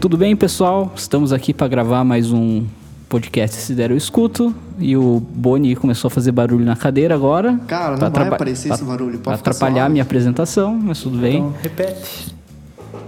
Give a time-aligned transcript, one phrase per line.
[0.00, 0.92] Tudo bem, pessoal?
[0.94, 2.64] Estamos aqui para gravar mais um
[3.08, 4.54] podcast Se Der Eu Escuto.
[4.78, 7.58] E o Boni começou a fazer barulho na cadeira agora.
[7.66, 9.18] Cara, não vai aparecer esse barulho.
[9.18, 11.38] Pode atrapalhar a minha apresentação, mas tudo bem.
[11.38, 12.34] Então, repete.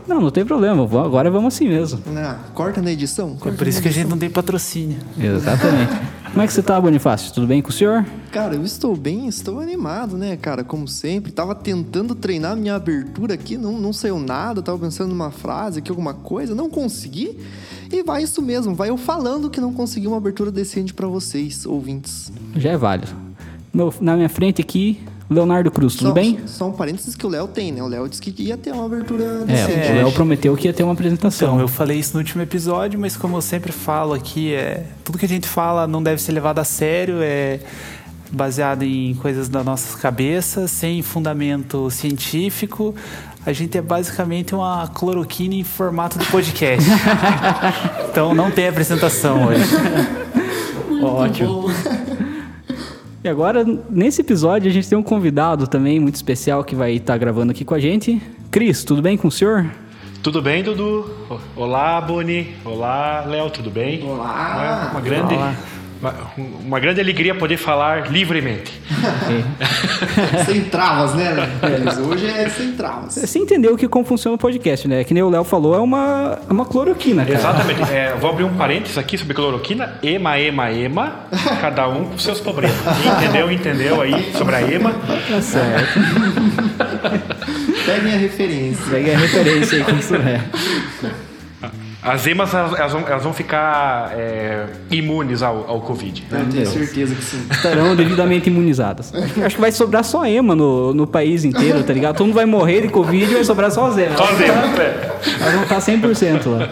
[0.09, 0.85] Não, não tem problema.
[0.85, 2.01] vou- Agora vamos assim mesmo.
[2.17, 3.37] Ah, corta na edição.
[3.37, 4.99] É corta por isso que a gente não tem patrocínio.
[5.19, 5.93] Exatamente.
[6.33, 7.33] Como é que você tá, Bonifácio?
[7.33, 8.05] Tudo bem com o senhor?
[8.33, 10.63] Cara, eu estou bem, estou animado, né, cara?
[10.63, 11.33] Como sempre.
[11.33, 14.63] Tava tentando treinar minha abertura aqui, não, não saiu nada.
[14.63, 16.55] Tava pensando numa frase aqui, alguma coisa.
[16.55, 17.37] Não consegui.
[17.93, 18.73] E vai isso mesmo.
[18.73, 22.31] Vai eu falando que não consegui uma abertura decente pra vocês, ouvintes.
[22.55, 23.11] Já é válido.
[23.75, 26.39] Meu- na minha frente aqui, Leonardo Cruz, tudo só, bem?
[26.47, 27.83] Só um parênteses que o Léo tem, né?
[27.83, 29.91] O Léo disse que ia ter uma abertura É, decente.
[29.93, 31.49] o Léo prometeu que ia ter uma apresentação.
[31.55, 35.19] Então, eu falei isso no último episódio, mas como eu sempre falo aqui, é, tudo
[35.19, 37.61] que a gente fala não deve ser levado a sério, é
[38.31, 42.95] baseado em coisas das nossas cabeças, sem fundamento científico.
[43.45, 46.89] A gente é basicamente uma cloroquina em formato de podcast.
[48.11, 49.65] então não tem apresentação hoje.
[51.03, 51.71] Ótimo.
[53.23, 57.17] E agora, nesse episódio, a gente tem um convidado também muito especial que vai estar
[57.19, 58.21] gravando aqui com a gente.
[58.51, 59.71] Cris, tudo bem com o senhor?
[60.23, 61.11] Tudo bem, Dudu?
[61.57, 62.55] Olá, Boni.
[62.65, 64.03] Olá, Léo, tudo bem?
[64.03, 64.83] Olá.
[64.85, 65.55] Uma, uma grande, Olá.
[66.01, 66.15] Uma,
[66.65, 68.81] uma grande alegria poder falar livremente.
[70.47, 71.99] sem travas, né, Elis?
[71.99, 73.15] Hoje é sem travas.
[73.15, 75.05] Você entendeu que como funciona o podcast, né?
[75.05, 77.37] Que nem o Léo falou, é uma, é uma cloroquina, cara.
[77.37, 77.83] Exatamente.
[77.93, 79.95] É, vou abrir um parênteses aqui sobre cloroquina.
[80.03, 81.27] Ema, ema, ema.
[81.61, 82.77] Cada um com seus problemas.
[83.19, 84.93] Entendeu, entendeu aí sobre a ema.
[85.29, 86.01] Tá certo.
[87.85, 88.85] Peguem a referência.
[88.91, 90.41] Pega a referência aí que isso é.
[92.03, 96.25] As emas, elas, elas vão, elas vão ficar é, imunes ao, ao Covid.
[96.31, 96.41] né?
[96.47, 97.45] Eu tenho certeza que sim.
[97.51, 99.13] Estarão devidamente imunizadas.
[99.45, 102.17] Acho que- vai sobrar só ema no, no país inteiro, tá ligado?
[102.17, 104.17] Todo mundo vai morrer de Covid e vai sobrar só as emas.
[104.17, 105.19] Só as emas, é.
[105.41, 106.69] Elas vão estar 100% lá.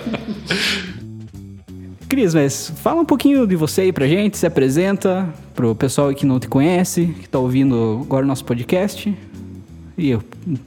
[2.09, 6.25] Cris, mas fala um pouquinho de você aí pra gente, se apresenta pro pessoal que
[6.25, 9.15] não te conhece, que tá ouvindo agora o nosso podcast.
[9.99, 10.21] E um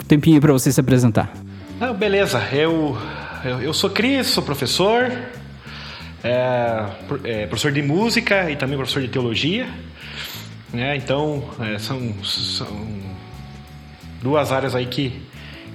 [0.08, 1.34] tempinho pra você se apresentar.
[1.80, 2.96] Não, beleza, eu,
[3.44, 5.12] eu, eu sou Cris, sou professor,
[6.24, 6.86] é,
[7.24, 9.68] é, professor de música e também professor de teologia.
[10.74, 10.96] Né?
[10.96, 12.68] Então, é, são, são
[14.22, 15.12] duas áreas aí que,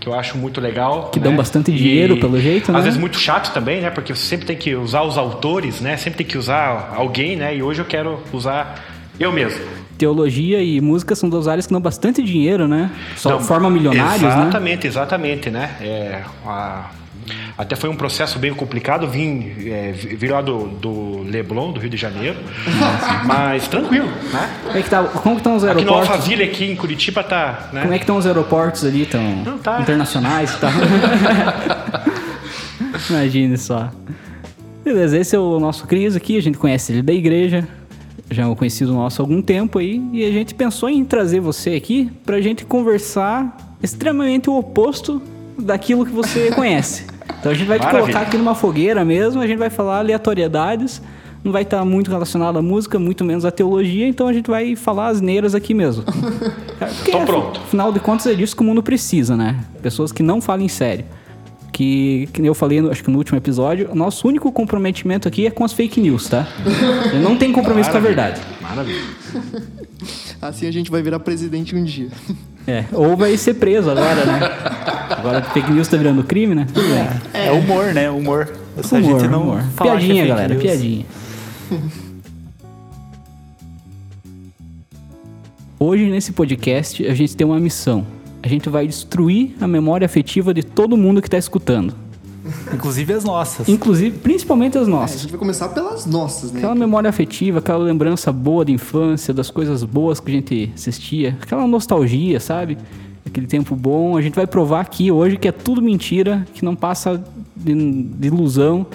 [0.01, 1.11] que eu acho muito legal.
[1.11, 1.25] Que né?
[1.25, 2.83] dão bastante dinheiro, pelo jeito, Às né?
[2.83, 3.91] vezes muito chato também, né?
[3.91, 5.97] Porque você sempre tem que usar os autores, né?
[5.97, 7.55] Sempre tem que usar alguém, né?
[7.57, 8.83] E hoje eu quero usar
[9.21, 9.61] eu mesmo.
[9.99, 12.91] Teologia e música são duas áreas que dão bastante dinheiro, né?
[13.17, 14.29] Só Então, forma milionários, né?
[14.29, 15.71] Exatamente, exatamente, né?
[15.81, 16.91] É, a-
[17.59, 21.81] até foi um processo bem complicado, vim, é, vi- vir lá do, do Leblon, do
[21.81, 22.37] Rio de Janeiro,
[23.25, 24.51] mas tranquilo, né?
[24.65, 26.11] Como é que tá, como estão os Aqui no aeroportos?
[26.11, 27.71] Alphaville, aqui em Curitiba, tá...
[27.73, 27.81] Né?
[27.83, 29.07] Como é que estão os aeroportos ali?
[29.07, 29.81] Tão Não, tá.
[29.81, 30.71] internacionais e tal?
[33.11, 33.91] Imagine só.
[34.85, 37.67] Beleza, esse é o nosso Cris aqui, a gente conhece ele da igreja,
[38.31, 41.41] já é um conhecido nosso há algum tempo aí, e a gente pensou em trazer
[41.41, 45.21] você aqui pra gente conversar extremamente o oposto
[45.59, 47.07] daquilo que você conhece.
[47.39, 48.13] Então a gente vai te Maravilha.
[48.13, 51.01] colocar aqui numa fogueira mesmo, a gente vai falar aleatoriedades,
[51.45, 54.75] não vai estar muito relacionado à música, muito menos à teologia, então a gente vai
[54.75, 56.03] falar asneiras aqui mesmo.
[56.79, 57.61] Porque, Tô pronto.
[57.61, 59.57] Afinal de contas, é disso que o mundo precisa, né?
[59.83, 61.05] Pessoas que não falem sério.
[61.77, 65.51] Que, que eu falei, no- acho que no último episódio, nosso único comprometimento aqui é
[65.51, 66.49] com as fake news, tá?
[67.13, 68.41] Ele não tem compromisso com a verdade.
[68.63, 69.03] Maravilha.
[70.41, 72.09] Assim a gente vai virar presidente um dia.
[72.67, 74.41] É, ou vai ser preso agora, né?
[75.11, 76.67] Agora fake news tá virando crime, né?
[76.73, 77.43] Bem.
[77.43, 78.09] É, humor, né?
[78.11, 78.51] Humor.
[78.83, 79.61] Se a Humor, gente não humor.
[79.61, 80.63] é Piadinha, fake galera, news.
[80.63, 81.07] piadinha.
[85.79, 88.07] Hoje, nesse podcast, a gente tem uma missão.
[88.47, 91.93] A gente vai destruir a memória afetiva de todo mundo que tá escutando.
[92.73, 93.69] Inclusive as nossas.
[93.69, 95.21] Inclusive, principalmente as É, a nossas.
[95.23, 96.59] gente vai começar pelas nossas, né?
[96.61, 101.37] Aquela memória afetiva, aquela lembrança boa da infância, das coisas boas que a gente assistia,
[101.43, 102.79] aquela nostalgia, sabe?
[103.27, 104.17] Aquele tempo bom.
[104.17, 107.21] A gente vai provar aqui hoje que é tudo mentira, que não passa
[107.57, 108.87] de, de ilusão,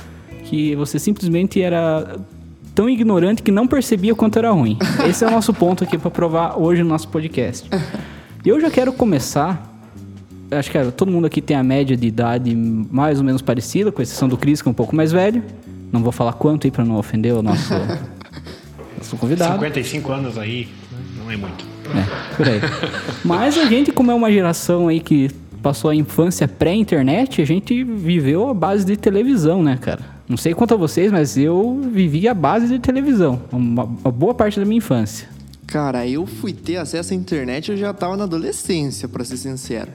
[0.46, 2.16] que você simplesmente era
[2.74, 4.78] tão ignorante que não percebia o quanto era ruim.
[5.10, 7.68] Esse é o nosso ponto aqui para provar hoje no nosso podcast.
[8.44, 9.70] E eu já quero começar.
[10.50, 13.92] Acho que cara, todo mundo aqui tem a média de idade mais ou menos parecida,
[13.92, 15.44] com exceção do Cris, que é um pouco mais velho.
[15.92, 17.74] Não vou falar quanto aí para não ofender o nosso,
[18.98, 19.54] nosso convidado.
[19.54, 20.68] 55 anos aí,
[21.18, 21.66] não é muito.
[21.94, 22.60] É, por aí.
[23.24, 25.30] Mas a gente, como é uma geração aí que
[25.62, 30.02] passou a infância pré-internet, a gente viveu a base de televisão, né, cara?
[30.28, 33.42] Não sei quanto a vocês, mas eu vivi a base de televisão.
[33.52, 35.28] Uma, uma boa parte da minha infância.
[35.72, 39.90] Cara, eu fui ter acesso à internet, eu já tava na adolescência, pra ser sincero.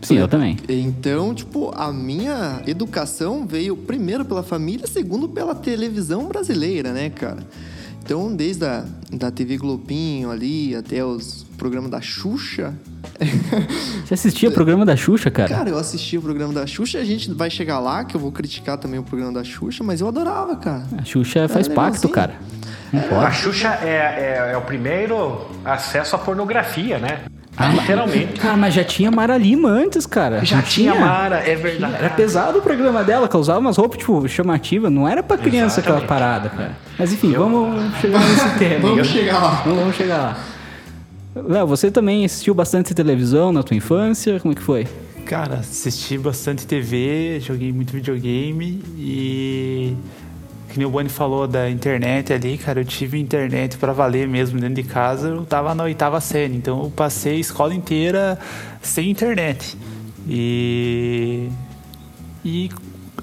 [0.00, 0.56] Sim, eu também.
[0.68, 7.44] Então, tipo, a minha educação veio primeiro pela família, segundo pela televisão brasileira, né, cara?
[8.04, 12.72] Então, desde a da TV Globinho ali até os programas da Xuxa.
[14.04, 15.48] Você assistia o programa da Xuxa, cara?
[15.48, 16.98] Cara, eu assistia o programa da Xuxa.
[16.98, 20.00] A gente vai chegar lá, que eu vou criticar também o programa da Xuxa, mas
[20.00, 20.86] eu adorava, cara.
[20.98, 22.38] A Xuxa faz pacto, cara.
[22.92, 23.30] A.
[23.30, 27.20] Xuxa é, é, é o primeiro acesso à pornografia, né?
[27.72, 28.38] Literalmente.
[28.38, 30.44] Cara, mas já tinha Mara Lima antes, cara.
[30.44, 31.94] Já Não tinha Mara, é verdade.
[31.94, 34.92] Era pesado o programa dela, que ela usava umas roupas, tipo, chamativas.
[34.92, 36.20] Não era pra criança aquela Exatamente.
[36.20, 36.72] parada, cara.
[36.98, 38.88] Mas enfim, vamos chegar nesse tema.
[38.90, 39.62] Vamos chegar lá.
[39.64, 40.36] Vamos, vamos chegar lá.
[41.34, 44.38] Léo, você também assistiu bastante televisão na tua infância?
[44.38, 44.86] Como é que foi?
[45.24, 49.94] Cara, assisti bastante TV, joguei muito videogame e.
[50.76, 54.60] Que nem o Boni falou da internet ali, cara, eu tive internet pra valer mesmo
[54.60, 58.38] dentro de casa, eu tava na oitava série, então eu passei a escola inteira
[58.82, 59.74] sem internet.
[60.28, 61.48] E.
[62.44, 62.68] E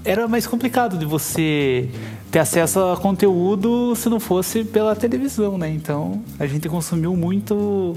[0.03, 1.91] era mais complicado de você
[2.31, 5.69] ter acesso a conteúdo se não fosse pela televisão, né?
[5.69, 7.95] Então a gente consumiu muito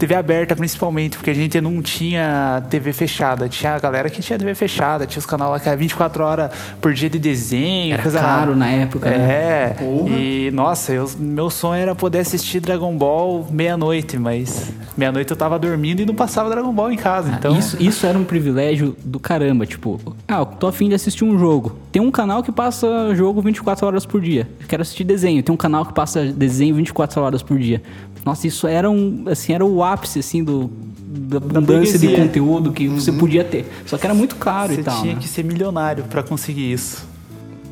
[0.00, 3.48] TV aberta principalmente, porque a gente não tinha TV fechada.
[3.50, 6.50] Tinha a galera que tinha TV fechada, tinha os canais lá que era 24 horas
[6.80, 7.92] por dia de desenho.
[7.92, 9.16] Era coisa caro na época, né?
[9.30, 9.74] É.
[9.78, 10.08] Porra.
[10.16, 15.58] E, nossa, eu- meu sonho era poder assistir Dragon Ball meia-noite, mas meia-noite eu tava
[15.58, 17.30] dormindo e não passava Dragon Ball em casa.
[17.38, 20.94] Então, Ah, Isso, isso era um privilégio do caramba, tipo, ah, eu tô afim de
[20.94, 21.76] assistir um jogo.
[21.92, 24.48] Tem um canal que passa jogo 24 horas por dia.
[24.60, 25.42] Eu quero assistir desenho.
[25.42, 27.82] Tem um canal que passa desenho 24 horas por dia.
[28.24, 30.70] Nossa, isso era um, assim, era o ápice, assim, do,
[31.06, 33.66] da abundância de conteúdo que você podia ter.
[33.86, 35.20] Só que era muito caro você e tal, tinha né?
[35.20, 37.08] que ser milionário pra conseguir isso.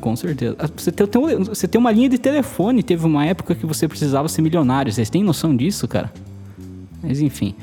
[0.01, 0.55] Com certeza.
[0.57, 1.07] Ah, Você tem,
[1.43, 4.91] você tem uma linha de telefone, teve uma época que você precisava ser milionário.
[4.91, 6.11] Vocês têm noção disso, cara?
[7.03, 7.53] Mas enfim.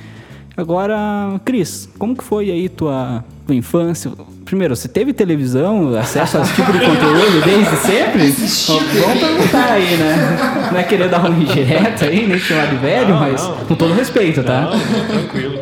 [0.56, 4.12] Agora, Cris, como que foi aí tua, tua infância?
[4.46, 8.28] Primeiro, você teve televisão, acesso a esse tipo de conteúdo desde sempre?
[8.31, 10.69] Vamos perguntar aí, né?
[10.72, 13.56] Não é querer dar um direto aí, nem chamar de velho, Não, mas não.
[13.66, 14.70] com todo respeito, tá?
[14.70, 15.60] Não, tranquilo.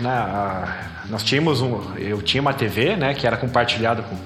[0.00, 0.76] Na,
[1.10, 1.80] nós tínhamos um.
[1.98, 4.16] Eu tinha uma TV, né, que era compartilhada com,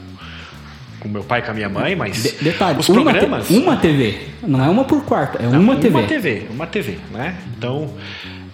[1.01, 3.49] com meu pai e com a minha mãe, mas De- detalhe, os uma, te- programas.
[3.51, 4.19] uma TV.
[4.47, 5.99] Não é uma por quarto, é Não, uma TV.
[5.99, 7.35] Uma TV, uma TV, né?
[7.57, 7.91] Então,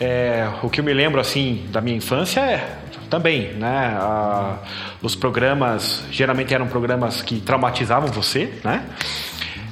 [0.01, 2.77] é, o que eu me lembro, assim, da minha infância é
[3.11, 3.97] também, né?
[3.99, 4.59] a-
[5.03, 8.85] os programas, geralmente eram programas que traumatizavam você, né?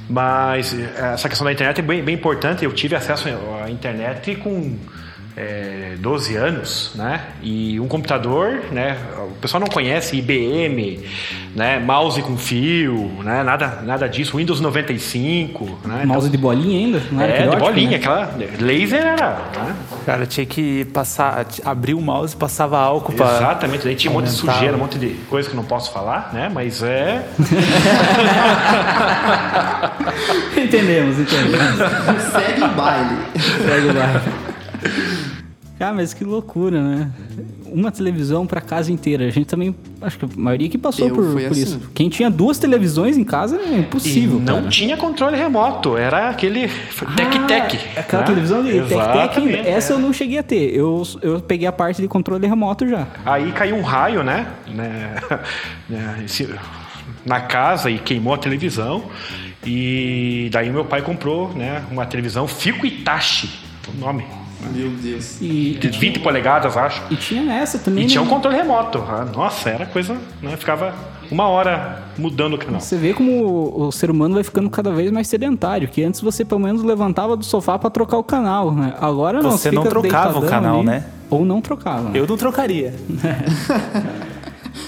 [0.09, 2.65] Mas é, essa questão da internet é bem, bem importante.
[2.65, 3.27] Eu tive acesso
[3.63, 4.77] à internet com
[5.39, 7.21] é, 12 anos, né?
[7.41, 8.97] E um computador, né?
[9.17, 10.99] O pessoal não conhece IBM,
[11.55, 11.79] né?
[11.79, 13.41] Mouse com fio, né?
[13.41, 14.35] Nada, nada disso.
[14.35, 16.03] Windows 95, né?
[16.05, 17.01] Mouse de bolinha ainda?
[17.09, 17.95] Não era É, de bolinha, né?
[17.95, 19.29] aquela laser era.
[19.55, 19.75] Né?
[20.05, 23.37] Cara, tinha que passar, abrir o mouse e passava álcool pra.
[23.37, 26.31] Exatamente, daí tinha um monte de sujeira, um monte de coisa que não posso falar,
[26.33, 26.51] né?
[26.53, 27.25] Mas é.
[30.57, 31.77] entendemos, entendemos.
[32.29, 33.17] Segue o baile.
[33.65, 34.49] Segue o bairro.
[35.79, 37.09] Cara, mas que loucura, né?
[37.65, 39.25] Uma televisão pra casa inteira.
[39.25, 41.61] A gente também, acho que a maioria que passou Eu por, por assim.
[41.61, 41.79] isso.
[41.95, 44.67] Quem tinha duas televisões em casa é impossível, e não cara.
[44.69, 46.67] tinha controle remoto, era aquele
[47.15, 47.79] tec-tec.
[47.95, 48.27] Ah, Aquela né?
[48.27, 49.95] televisão de tec-tec Essa é.
[49.95, 50.75] eu não cheguei a ter.
[50.75, 53.07] Eu, eu peguei a parte de controle remoto já.
[53.25, 54.47] Aí caiu um raio, né?
[54.67, 55.15] né?
[55.89, 56.49] né, esse-
[57.25, 59.03] Na casa e queimou a televisão.
[59.65, 63.49] E daí meu pai comprou né, uma televisão Fico Itachi,
[63.93, 64.25] o nome.
[64.73, 65.37] Meu Deus.
[65.41, 67.01] E, De 20 polegadas, acho.
[67.09, 68.03] e tinha essa também.
[68.03, 68.29] E tinha um né?
[68.29, 68.97] controle remoto.
[68.99, 70.55] Ah, Nossa, era coisa, né?
[70.57, 70.93] Ficava
[71.31, 72.81] uma hora mudando o canal.
[72.81, 75.87] Você vê como o, ser humano vai ficando cada vez mais sedentário.
[75.87, 78.93] Que antes você pelo menos levantava do sofá pra trocar o canal, né?
[78.99, 79.51] Agora não.
[79.51, 81.05] Você não fica trocava o canal, ali, né?
[81.29, 82.15] Ou não trocava.
[82.17, 82.93] Eu não trocaria.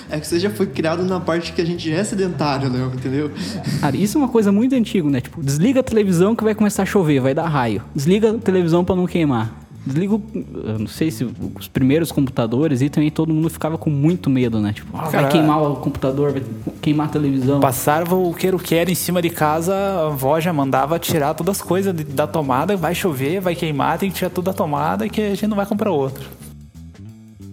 [0.10, 3.32] É que você já foi criado na parte que a gente é sedentário, Léo, entendeu?
[3.80, 5.22] Cara, isso é uma coisa muito antiga, né?
[5.22, 7.82] Tipo, desliga a televisão que vai começar a chover, vai dar raio.
[7.96, 9.61] Desliga a televisão pra não queimar.
[9.84, 10.22] Desliga, o-
[10.64, 11.28] eu não sei se
[11.60, 14.74] os primeiros computadores e também todo mundo ficava com muito medo, né?
[14.74, 16.44] Tipo, ah, vai queimar o computador, vai
[16.82, 17.60] queimar a televisão.
[17.60, 21.94] Passava o queiro-quero em cima de casa, a avó já mandava tirar todas as coisas
[21.94, 25.48] da tomada, vai chover, vai queimar, tem que tirar tudo da tomada que a gente
[25.48, 26.24] não vai comprar outra.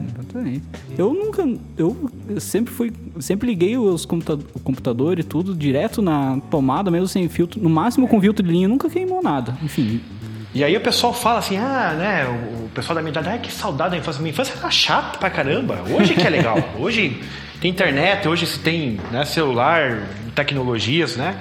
[0.00, 0.62] Exatamente.
[0.96, 1.48] Eu nunca.
[1.76, 1.96] Eu
[2.38, 2.92] sempre fui.
[3.20, 7.60] Sempre liguei os computa o computador e tudo direto na tomada, mesmo sem filtro.
[7.60, 9.56] No máximo com filtro de linha, nunca queimou nada.
[9.62, 10.00] Enfim.
[10.58, 13.52] E aí o pessoal fala assim, ah, né, o, pessoal da minha idade, ai, que
[13.52, 14.20] saudade da infância.
[14.20, 15.78] Minha infância era chata pra caramba.
[15.88, 16.58] Hoje que é legal.
[16.76, 17.22] Hoje
[17.60, 19.98] tem internet, hoje se tem né, celular,
[20.34, 21.36] tecnologias, né?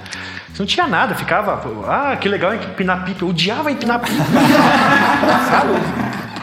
[0.52, 3.24] Você não tinha nada, ficava, ah, que legal empinar pipa.
[3.24, 4.22] Eu odiava empinar pipa.
[5.50, 5.72] Sabe?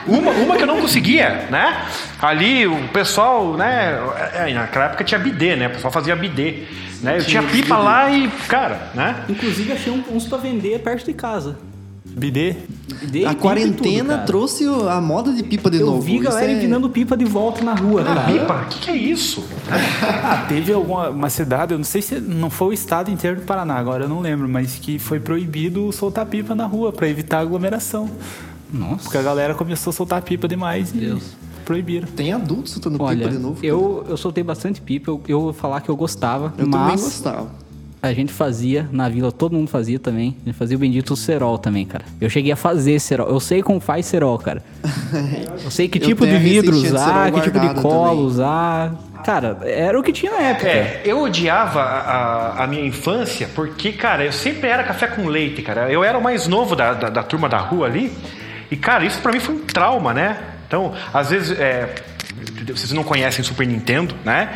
[0.05, 1.81] Uma, uma que eu não conseguia, né?
[2.21, 3.97] Ali o pessoal, né?
[4.33, 5.67] é, Naquela época tinha bidê, né?
[5.67, 6.63] O pessoal fazia bidê.
[7.01, 7.19] Né?
[7.19, 9.15] Eu tinha pipa lá e, cara, né?
[9.29, 11.57] Inclusive achei um- uns pra vender perto de casa.
[12.15, 12.55] Bidê?
[13.09, 16.01] Dei A quarentena tudo, trouxe a moda de pipa de Eu novo.
[16.01, 18.21] vi Isso galera é- empinando pipa de volta na rua, cara.
[18.31, 18.53] Pipa?
[18.61, 19.43] O que, que é isso?
[20.27, 23.41] Ah, teve alguma uma cidade, eu não sei se não foi o estado inteiro do
[23.43, 27.39] Paraná, agora eu não lembro, mas que foi proibido soltar pipa na rua pra evitar
[27.39, 28.09] aglomeração.
[28.71, 29.03] Nossa.
[29.03, 31.23] Porque a galera começou a soltar pipa demais e Deus.
[31.65, 32.07] proibiram.
[32.07, 33.59] Tem adultos soltando Olha, pipa de novo.
[33.63, 37.01] eu, eu soltei bastante pipa, eu, eu vou falar que eu gostava, Eu também mas
[37.01, 37.49] gostava.
[38.01, 40.35] A gente fazia na vila, todo mundo fazia também.
[40.43, 42.05] A gente fazia o bendito cerol também, cara.
[42.21, 43.27] Eu cheguei a fazer cerol.
[43.29, 44.61] Eu sei como faz cerol, cara.
[45.63, 48.25] Eu sei que tipo de vidro usar, que tipo de cola também.
[48.25, 48.95] usar.
[49.25, 50.67] Cara, era o que tinha na época.
[50.67, 55.63] É, eu odiava a, a- minha infância porque, cara, eu sempre era café com leite,
[55.63, 55.91] cara.
[55.91, 58.13] Eu era o mais novo da, da, da turma da rua ali.
[58.69, 60.37] E, cara, isso pra mim foi um trauma, né?
[60.67, 61.95] Então, às vezes, é,
[62.67, 64.49] vocês não conhecem Super Nintendo, né?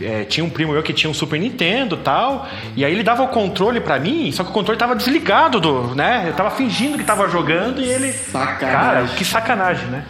[0.00, 2.46] É, tinha um primo meu que tinha um Super Nintendo e tal.
[2.76, 5.94] E aí ele dava o controle pra mim, só que o controle tava desligado do,
[5.94, 6.24] né?
[6.28, 8.12] Eu tava fingindo que tava jogando e ele.
[8.12, 8.58] Sacanagem.
[8.58, 10.04] Cara, que sacanagem, né?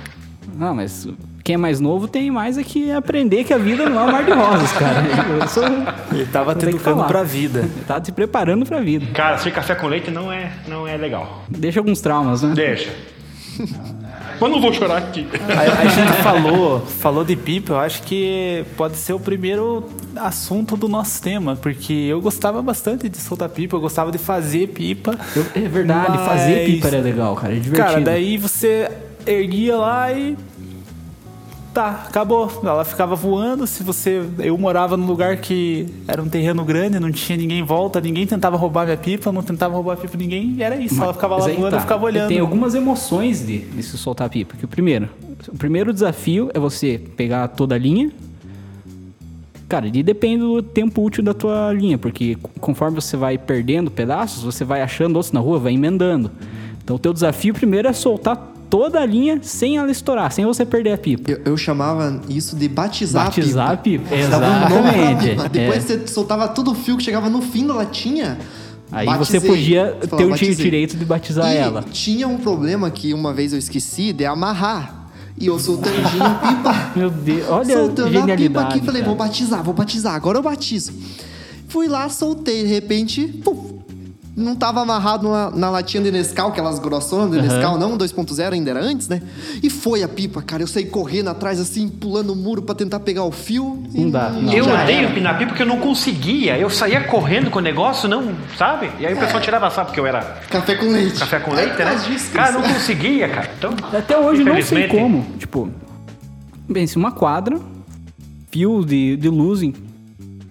[0.56, 1.06] Não, mas
[1.46, 4.12] quem é mais novo tem mais é que aprender que a vida não é um
[4.12, 5.04] mar de rosas, cara.
[5.40, 5.62] Eu sou...
[6.10, 7.60] Ele tava te educando pra vida.
[7.60, 9.06] Ele Tá te preparando pra vida.
[9.14, 11.44] Cara, ser café com leite não é, não é legal.
[11.48, 12.52] Deixa alguns traumas, né?
[12.52, 12.90] Deixa.
[14.40, 15.26] Mas não vou chorar aqui.
[15.48, 19.84] A, a gente falou, falou de pipa, eu acho que pode ser o primeiro
[20.16, 24.68] assunto do nosso tema, porque eu gostava bastante de soltar pipa, eu gostava de fazer
[24.68, 25.18] pipa.
[25.34, 27.52] Eu- é verdade, fazer Mas- pipa era legal, cara.
[27.54, 27.88] É divertido.
[27.88, 28.90] Cara, daí você
[29.26, 30.36] erguia lá e.
[31.76, 32.50] Tá, acabou.
[32.64, 33.66] Ela ficava voando.
[33.66, 34.24] Se você.
[34.38, 38.26] Eu morava num lugar que era um terreno grande, não tinha ninguém em volta, ninguém
[38.26, 41.02] tentava roubar minha pipa, não tentava roubar a pipa de ninguém, e era isso.
[41.02, 41.76] ela ficava lá Mas voando, tá.
[41.76, 42.28] eu ficava olhando.
[42.28, 44.56] Tem algumas emoções de, de se soltar pipa.
[44.56, 45.10] Que o primeiro,
[45.48, 48.10] o primeiro desafio é você pegar toda a linha.
[49.68, 54.42] Cara, e depende do tempo útil da tua linha, porque conforme você vai perdendo pedaços,
[54.42, 56.30] você vai achando outros na rua, vai emendando.
[56.82, 60.64] Então o teu desafio primeiro é soltar toda a linha sem ela estourar, sem você
[60.64, 61.30] perder a pipa.
[61.30, 64.04] Eu, eu chamava isso de batizar, Batizar a pipa.
[64.14, 65.30] Um nome pra Exatamente.
[65.30, 65.48] pipa.
[65.48, 65.98] Depois É.
[65.98, 68.38] você soltava todo o fio que chegava no fim da latinha.
[68.92, 69.40] Aí batizei.
[69.40, 70.54] você podia Você ter o batizei.
[70.54, 71.82] direito de batizar e ela.
[71.82, 75.08] tinha um problema que uma vez eu esqueci de amarrar.
[75.38, 76.92] E eu soltando a pipa.
[76.96, 79.04] Meu Deus, olha a soltando a pipa aqui, falei, cara.
[79.04, 80.92] vou batizar, vou batizar, agora eu batizo.
[81.68, 83.74] Fui lá, soltei, de repente, puf,
[84.36, 88.70] não tava amarrado na, na latinha de Nescau, aquelas grossonas de Nescau, não, 2.0 ainda
[88.70, 89.22] era antes, né?
[89.62, 93.00] E foi a pipa, cara, eu saí correndo atrás, assim, pulando o muro pra tentar
[93.00, 93.82] pegar o fio.
[93.94, 94.52] e Não dá, não.
[94.52, 95.08] Eu já odeio era.
[95.10, 96.58] empinar pipa porque eu não conseguia.
[96.58, 98.90] Eu saía correndo com o negócio, não, sabe?
[99.00, 101.18] E aí o pessoal tirava sabe porque eu era Café com leite.
[101.18, 101.94] café com É leite, por né?
[102.06, 103.50] disso Cara, não conseguia, cara.
[103.58, 105.24] Então, Até hoje não sei como.
[105.38, 105.70] Tipo,
[106.70, 107.58] pense, uma quadra,
[108.50, 109.72] fio de, de luz em,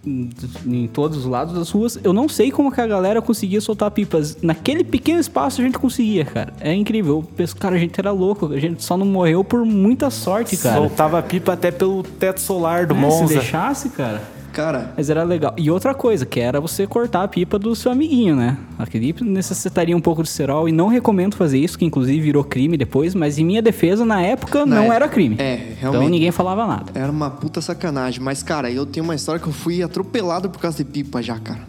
[0.06, 2.00] em, todos os lados das ruas.
[2.04, 4.38] Eu não sei como que a galera conseguia soltar pipas.
[4.42, 6.54] Naquele pequeno espaço a gente conseguia, cara.
[6.60, 7.18] É incrível.
[7.18, 8.52] Eu penso, cara, a gente era louco.
[8.54, 10.78] A gente só não morreu por muita sorte, cara.
[10.78, 13.34] Soltava pipa até pelo teto solar do É, se Monza.
[13.34, 14.35] deixasse, cara.
[14.56, 15.54] Cara, Mas era legal.
[15.58, 18.58] E outra coisa, que era você cortar a pipa do seu amiguinho, né?
[18.80, 22.78] Aquele necessitaria um pouco de cerol e não recomendo fazer isso, que inclusive virou crime
[22.78, 25.36] depois, mas em minha defesa, na época, Na não época- era crime.
[25.40, 26.12] é, Então realmente.
[26.12, 26.92] ninguém falava nada.
[26.96, 28.22] era uma puta sacanagem.
[28.22, 31.38] Mas, cara, eu tenho uma história que eu fui atropelado por causa de pipa já,
[31.38, 31.60] cara.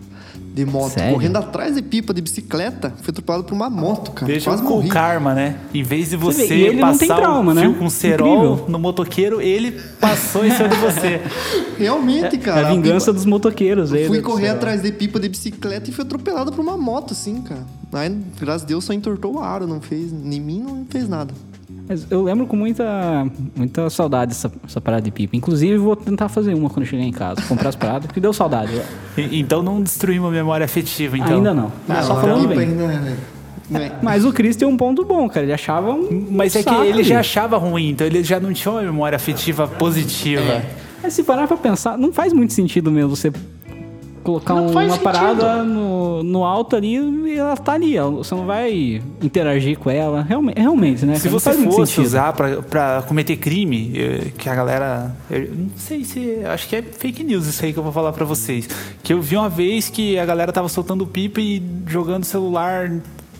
[0.56, 0.92] De moto.
[0.94, 1.12] Sério?
[1.12, 2.94] Correndo atrás de pipa, de bicicleta.
[3.02, 4.32] Fui atropelado por uma moto, cara.
[4.32, 5.58] Veja Quase com o karma, né?
[5.74, 7.60] Em vez de Você você, vê, passar trauma, o né?
[7.60, 8.64] fio com cerol Incrível.
[8.66, 11.20] no motoqueiro, ele passou em cima de você.
[11.76, 12.68] Realmente, É cara.
[12.68, 13.92] a vingança pipa- dos motoqueiros.
[13.92, 17.12] aí, Fui né, correr atrás de pipa de bicicleta e fui atropelado por uma moto,
[17.12, 17.60] assim, cara.
[17.92, 20.10] Aí, graças a Deus, só entortou o aro, não fez.
[20.10, 21.34] Nem mim não fez nada.
[21.88, 25.36] Mas eu lembro com muita, muita saudade essa, essa parada de pipa.
[25.36, 27.40] Inclusive, vou tentar fazer uma quando eu chegar em casa.
[27.42, 28.72] Comprar as paradas, porque deu saudade.
[29.16, 31.36] E- Então não destruímos a memória afetiva, então.
[31.36, 31.70] Ainda não.
[31.86, 32.58] Mas só a falando bem.
[32.60, 32.86] ainda.
[32.88, 33.16] né?
[33.70, 33.92] né?
[34.02, 35.44] Mas o Chris tem um ponto bom, cara.
[35.46, 36.26] Ele achava um.
[36.30, 37.02] Mas é que ele ali.
[37.04, 40.62] já achava ruim, então ele já não tinha uma memória afetiva positiva.
[41.02, 43.30] Mas se parar pra pensar, não faz muito sentido mesmo você
[44.26, 45.02] colocar um- uma sentido.
[45.02, 47.96] parada no, no alto ali e ela tá ali.
[47.98, 50.22] Você não vai interagir com ela.
[50.22, 51.14] Realmente, realmente né?
[51.16, 55.16] Se você fosse usar pra, pra cometer crime, eh, que a galera.
[55.30, 56.40] Eu não sei se.
[56.44, 58.68] Acho que é fake news isso aí que eu vou falar pra vocês.
[59.02, 62.90] Que eu vi uma vez que a galera tava soltando pipa e jogando celular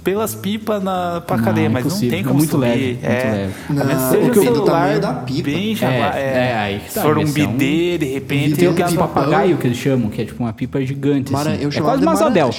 [0.07, 2.61] pelas pipas na, pra Não, cadeia, é mas não tem É como muito subir.
[2.69, 3.09] leve, muito é.
[3.33, 3.53] leve.
[3.69, 5.43] A menos Não, que seja do celular tamanho da pipa.
[5.51, 8.55] bem É, é, aí que tá, Se for um é um- bidê, de repente.
[8.55, 11.33] Tem aquele Tem de um papagaio que eles chamam, que é tipo uma pipa gigante.
[11.33, 11.63] Mara- assim.
[11.63, 12.53] eu é chamava quase uma asa delta.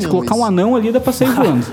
[0.00, 1.66] Se colocar um anão ali, dá pra sair voando.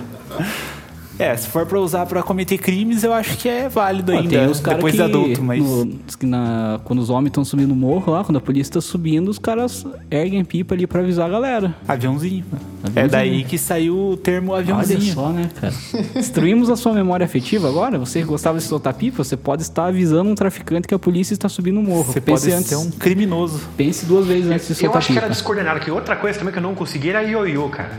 [1.19, 4.29] É, se for pra usar pra cometer crimes, eu acho que é válido Pô, ainda,
[4.29, 5.61] tem os caras depois que, de adulto, mas...
[5.63, 8.81] no- que na- quando os homens estão subindo o morro lá, quando a polícia tá
[8.81, 11.75] subindo, os caras erguem pipa ali pra avisar a galera.
[11.87, 12.43] Aviãozinho.
[12.51, 13.09] É Aviãozinho.
[13.11, 14.99] daí que saiu o termo aviãozinho.
[15.01, 15.73] Olha só, né, cara?
[16.15, 17.99] Destruímos a sua memória afetiva agora?
[17.99, 21.33] Você que gostava de soltar pipa, você pode estar avisando um traficante que a polícia
[21.33, 22.11] está subindo o morro.
[22.11, 22.69] Você pense pode antes.
[22.69, 23.61] ser um criminoso.
[23.77, 25.25] Pense duas vezes antes de Eu soltar acho que pipa.
[25.25, 27.91] era descoordenado, que outra coisa também que eu não consegui era ioiô, cara.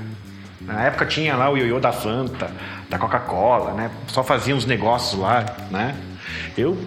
[0.66, 2.50] Na época tinha lá o ioiô da Fanta,
[2.94, 3.90] da Coca-Cola, né?
[4.06, 5.96] Só fazia uns negócios lá, né?
[6.56, 6.78] Eu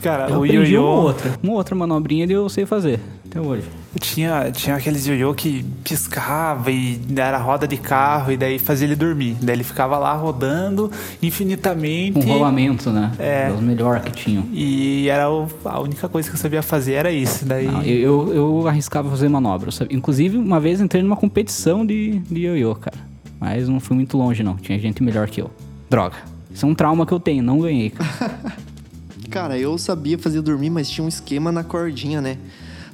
[0.00, 0.84] Cara, Eu o aprendi uma ioiô...
[0.84, 1.32] outra.
[1.42, 3.00] Uma outra manobrinha eu sei fazer.
[3.26, 3.64] Até hoje.
[3.98, 8.94] Tinha, tinha aqueles ioiô que piscava e era roda de carro e daí fazia ele
[8.94, 9.34] dormir.
[9.40, 10.90] Daí ele ficava lá rodando
[11.22, 12.18] infinitamente.
[12.18, 13.10] Um rolamento, né?
[13.18, 13.48] É.
[13.48, 14.44] Dos melhores que tinham.
[14.52, 17.44] E era o- a única coisa que eu sabia fazer era isso.
[17.46, 19.70] Daí Não, eu, eu, eu arriscava fazer manobra.
[19.72, 19.94] sabe?
[19.94, 22.96] Inclusive, uma vez entrei numa competição de, de ioiô, cara.
[23.44, 24.56] Mas não fui muito longe, não.
[24.56, 25.50] Tinha gente melhor que eu.
[25.90, 26.16] Droga.
[26.50, 27.42] Isso é um trauma que eu tenho.
[27.42, 28.54] Não ganhei, cara.
[29.30, 32.38] Cara, eu sabia fazer dormir, mas tinha um esquema na cordinha, né?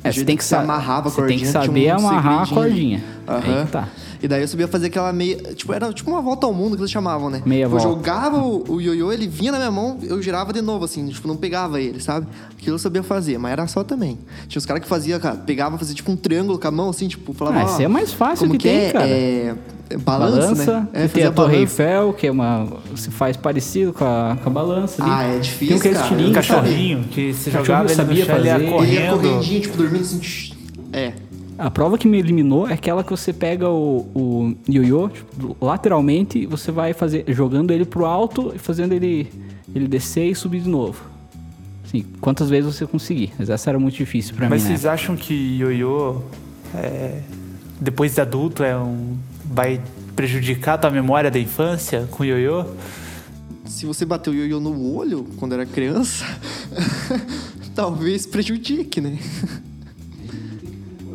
[0.03, 2.47] É, você tem que, sa- amarrava a você tem que cordinha, saber um amarrar a
[2.47, 3.05] cordinha.
[3.37, 3.65] Aham.
[3.67, 3.89] que tá.
[4.23, 5.37] E daí eu sabia fazer aquela meia.
[5.55, 7.43] Tipo, era tipo uma volta ao mundo que eles chamavam, né?
[7.47, 7.85] Meia eu volta.
[7.89, 11.27] jogava o, o ioiô, ele vinha na minha mão, eu girava de novo, assim, tipo,
[11.27, 12.27] não pegava ele, sabe?
[12.59, 14.19] Aquilo eu sabia fazer, mas era só também.
[14.49, 17.09] Tinha os caras que fazia, cara, pegava, fazia tipo um triângulo com a mão, assim,
[17.09, 17.61] tipo, falava.
[17.61, 18.93] Ah, isso é mais fácil como que tem, é?
[18.93, 19.09] cara.
[19.09, 19.55] É,
[19.89, 20.89] é balança, Balança, né?
[20.93, 21.83] É, tem fazia a Torre balança.
[21.83, 22.69] Eiffel, que é uma.
[22.95, 25.11] Se faz parecido com a, com a balança ali.
[25.13, 26.05] Ah, é Tem difícil, aquele cara.
[26.07, 28.63] estilinho, um eu cachorrinho que você jogava ele sabia chão, ele ia fazer.
[28.63, 29.11] Ele ia correndo.
[29.23, 30.21] correndinho, tipo, dormindo assim.
[30.93, 31.13] É.
[31.61, 36.39] A prova que me eliminou é aquela que você pega o, o ioiô tipo, lateralmente
[36.39, 39.31] e você vai fazer jogando ele pro alto e fazendo ele,
[39.75, 41.05] ele descer e subir de novo.
[41.85, 43.35] Assim, quantas vezes você conseguir.
[43.39, 44.75] Mas essa era muito difícil pra Mas mim, né?
[44.75, 46.23] vocês acham que ioiô,
[46.75, 47.21] é,
[47.79, 49.83] depois de adulto, é um, vai
[50.17, 52.65] prejudicar a tua memória da infância com ioiô?
[53.67, 56.25] Se você bateu o ioiô no olho quando era criança,
[57.77, 59.19] talvez prejudique, né?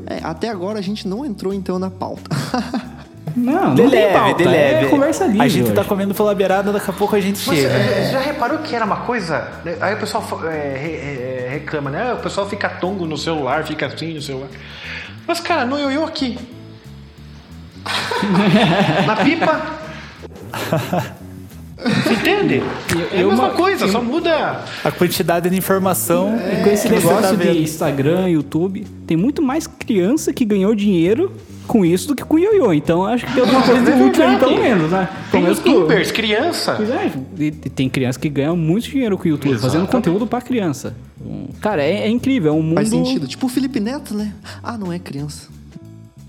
[0.08, 2.24] É, até agora a gente não entrou então na pauta.
[3.36, 4.86] Não, não De tem leve, pauta, de leve.
[4.86, 5.90] É conversa livre a gente tá hoje.
[5.90, 7.74] comendo pela beirada, daqui a pouco a gente Mas chega.
[7.74, 9.52] é, já reparou que era uma coisa.
[9.66, 9.76] né?
[9.82, 12.14] Aí o pessoal é, re- é, reclama, né?
[12.14, 14.48] O pessoal fica tongo no celular, fica assim no celular.
[15.28, 16.40] Mas, cara, no ioiô aqui.
[19.06, 19.62] Na pipa.
[22.10, 22.62] Entende?
[23.12, 24.64] é a eu- mesma uma- coisa, só muda.
[24.84, 29.42] A quantidade de informação E com esse você negócio tá de Instagram, YouTube, tem muito
[29.42, 31.32] mais criança que ganhou dinheiro
[31.68, 32.72] com isso do que com ioiô.
[32.72, 35.10] Então eu acho que tem alguma coisa de É útil aí, pelo menos, né?
[35.32, 36.76] Tem Pelo menos youtubers, criança.
[36.78, 37.12] Pois é,
[37.76, 39.92] tem criança que ganham muito dinheiro com o YouTube, fazendo Exatamente.
[39.92, 40.96] conteúdo pra criança.
[41.60, 42.76] Cara, é, é incrível, é um mundo...
[42.76, 43.28] Faz sentido.
[43.28, 44.32] Tipo o Felipe Neto, né?
[44.64, 45.50] Ah, não é criança.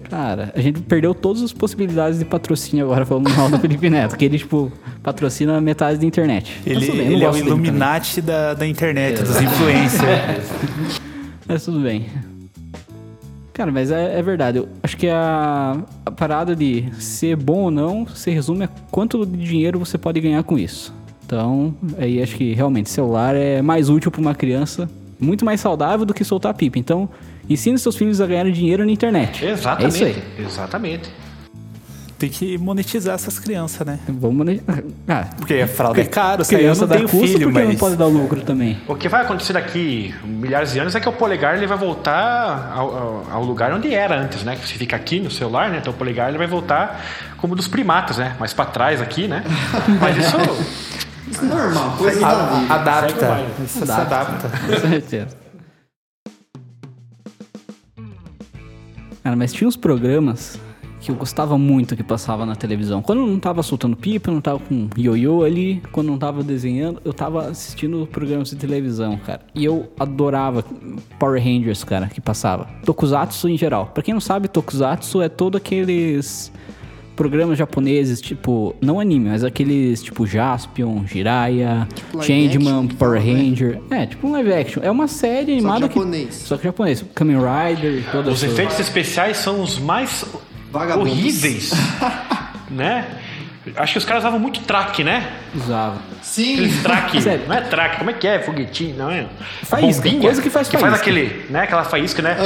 [0.08, 4.16] Cara, a gente perdeu todas as possibilidades de patrocínio agora falando mal do Felipe Neto,
[4.16, 4.70] que ele, tipo,
[5.02, 6.60] patrocina metade da internet.
[6.64, 7.36] Mas Ele, bem, ele é o.
[7.36, 10.48] Illuminati da, da internet, dos influencers.
[11.48, 12.06] Mas tudo bem.
[13.52, 14.58] Cara, mas é, é verdade.
[14.58, 19.24] Eu acho que a, a parada de ser bom ou não se resume a quanto
[19.24, 20.92] de dinheiro você pode ganhar com isso.
[21.24, 26.04] Então, aí acho que realmente celular é mais útil para uma criança, muito mais saudável
[26.04, 26.78] do que soltar pipa.
[26.78, 27.08] Então,
[27.48, 29.44] ensine seus filhos a ganhar dinheiro na internet.
[29.44, 30.04] Exatamente.
[30.04, 30.44] É isso aí.
[30.44, 31.10] Exatamente.
[32.18, 33.98] Tem que monetizar essas crianças, né?
[34.08, 34.46] Vamos.
[34.46, 34.62] ne-
[35.06, 37.68] Ah, Porque a fralda é caro, eu criança não dá custo filho, porque mas...
[37.68, 38.78] não pode dar lucro também.
[38.88, 42.72] O que vai acontecer daqui milhares de anos é que o polegar ele vai voltar
[42.74, 44.56] ao, ao- ao lugar onde era antes, né?
[44.56, 45.76] Que você fica aqui no celular, né?
[45.78, 47.04] Então o polegar ele vai voltar
[47.36, 48.34] como dos primatas, né?
[48.40, 49.44] Mais pra trás aqui, né?
[50.00, 50.36] Mas isso
[51.30, 52.74] Isso é normal, coisa da vida.
[52.74, 53.42] adapta.
[53.62, 54.48] Isso se adapta.
[54.48, 55.45] Com certeza.
[59.26, 60.56] Cara, mas tinha uns programas
[61.00, 63.02] que eu gostava muito que passava na televisão.
[63.02, 66.18] Quando eu não tava soltando pipa, eu não tava com ioiô ali, quando eu não
[66.20, 69.40] tava desenhando, eu tava assistindo programas de televisão, cara.
[69.52, 70.64] E eu adorava
[71.18, 72.68] Power Rangers, cara, que passava.
[72.84, 73.86] Tokusatsu em geral.
[73.86, 76.52] Pra quem não sabe, Tokusatsu é todo aqueles
[77.16, 83.20] programas japoneses, tipo, não anime, mas aqueles tipo Jaspion, Jiraiya, Tipo Changeman, action que Power
[83.24, 83.32] né?
[83.32, 83.80] Ranger.
[83.90, 84.82] É, tipo um live action.
[84.84, 86.34] É uma série animada que japonês.
[86.34, 90.24] só que japonês, Kamen Rider, todas Os efeitos especiais são os mais
[90.70, 91.12] Vagabundos.
[91.12, 91.72] horríveis,
[92.70, 93.06] né?
[93.74, 95.28] Acho que os caras usavam muito traque, né?
[95.54, 95.96] usava.
[96.22, 96.52] Sim.
[96.54, 97.44] Aqueles traque, Sério.
[97.48, 98.38] não é traque, como é que é?
[98.40, 99.26] Foguetinho, não é?
[99.64, 101.10] Faísca, Bombinha, coisa que faz Que faz faísca.
[101.10, 101.60] aquele, né?
[101.62, 102.36] Aquela faísca, né?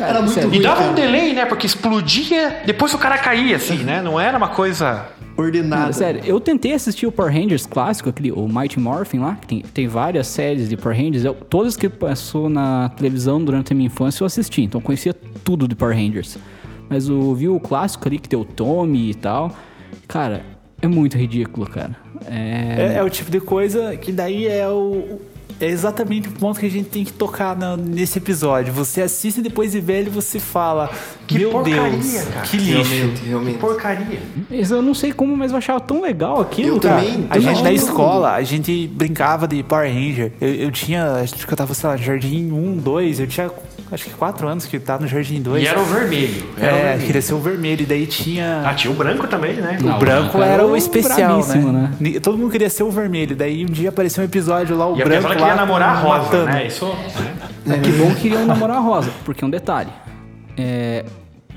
[0.00, 0.48] Era muito sério.
[0.50, 0.90] ruim, E dava cara.
[0.90, 1.46] um delay, né?
[1.46, 4.02] Porque explodia, depois o cara caía, assim, né?
[4.02, 5.06] Não era uma coisa...
[5.36, 5.80] Ordenado.
[5.80, 9.48] Cara, sério, eu tentei assistir o Power Rangers clássico, aquele, o Mighty Morphin lá, que
[9.48, 11.24] tem, tem várias séries de Power Rangers.
[11.24, 15.12] Eu, todas que passou na televisão durante a minha infância eu assisti, então eu conhecia
[15.42, 16.38] tudo de Power Rangers.
[16.88, 19.50] Mas eu vi o clássico ali, que tem o Tommy e tal.
[20.08, 20.42] Cara,
[20.82, 21.96] É muito ridículo, cara.
[22.26, 22.92] É...
[22.94, 25.20] É, É, o tipo de coisa que daí é o.
[25.60, 28.72] É exatamente o ponto que a gente tem que tocar na- nesse episódio.
[28.72, 30.90] Você assiste depois de velho e você fala:
[31.28, 32.90] Que Meu porcaria, Deus, cara." que lixo.
[32.92, 33.58] Realmente, realmente.
[33.58, 34.18] Porcaria.
[34.50, 37.00] Mas eu não sei como, mas eu achava tão legal aquilo, Eu cara.
[37.00, 37.26] também.
[37.30, 40.32] A gente na escola, a gente brincava de Power Ranger.
[40.40, 43.20] Eu, eu tinha, acho que eu tava, sei lá, Jardim 1, 2.
[43.20, 43.48] Eu tinha
[43.92, 45.62] acho que 4 anos que tava no Jardim 2.
[45.62, 46.44] E era o vermelho.
[46.58, 47.06] Era o É, vermelho.
[47.06, 47.82] queria ser o vermelho.
[47.82, 48.62] E daí tinha.
[48.64, 49.78] Ah, tinha o branco também, né?
[49.80, 51.90] O Não, branco o branco era era o o especial, né?
[52.00, 52.20] né?
[52.20, 53.36] Todo mundo queria ser o vermelho.
[53.36, 55.88] Daí um dia apareceu um episódio lá, o E a branco pessoa lá queria namorar
[55.96, 56.44] a rosa, matando.
[56.46, 56.66] né?
[56.66, 56.86] Isso.
[57.66, 59.90] É que bom que queriam namorar a Rosa, porque um detalhe.
[60.56, 61.04] É,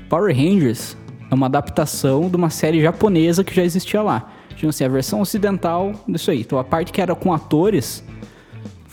[0.08, 0.96] Power Rangers
[1.30, 4.30] é uma adaptação de uma série japonesa que já existia lá.
[4.56, 6.40] Tinha assim, a versão ocidental disso aí.
[6.40, 8.02] Então a parte que era com atores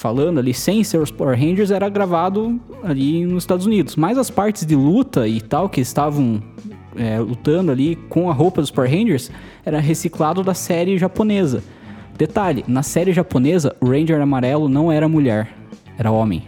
[0.06, 3.96] falando ali, sem ser os Power Rangers, era gravado ali nos Estados Unidos.
[3.96, 6.44] Mas as partes de luta e tal, que estavam
[6.96, 9.32] é, lutando ali com a roupa dos Power Rangers,
[9.66, 11.64] era reciclado da série japonesa.
[12.16, 15.52] Detalhe, na série japonesa, o Ranger amarelo não era mulher,
[15.98, 16.44] era homem.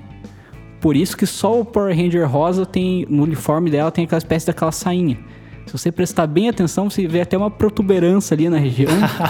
[0.80, 4.46] Por isso que só o Power Ranger rosa tem, no uniforme dela, tem aquela espécie
[4.46, 5.17] daquela sainha.
[5.67, 8.89] Se você prestar bem atenção, você vê até uma protuberância ali na região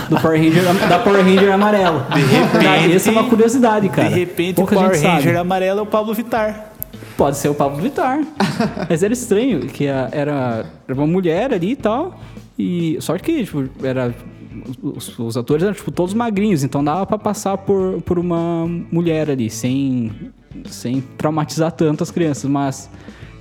[0.10, 2.06] do Power Ranger, da Power Ranger amarelo.
[2.13, 4.08] De repente- Essa é uma curiosidade, cara.
[4.10, 5.15] De repente Pouca o Power gente sabe.
[5.23, 6.71] Ranger amarelo é o Pablo Vittar.
[7.17, 8.21] Pode ser o Pablo Vittar.
[8.88, 12.19] Mas era estranho, que a- era, era uma mulher ali e tal.
[12.58, 14.13] E só que, tipo, era.
[14.82, 19.30] Os, os atores eram, tipo, todos magrinhos, então dava pra passar por, por uma mulher
[19.30, 20.12] ali, sem,
[20.65, 22.50] sem traumatizar tanto as crianças.
[22.50, 22.89] Mas,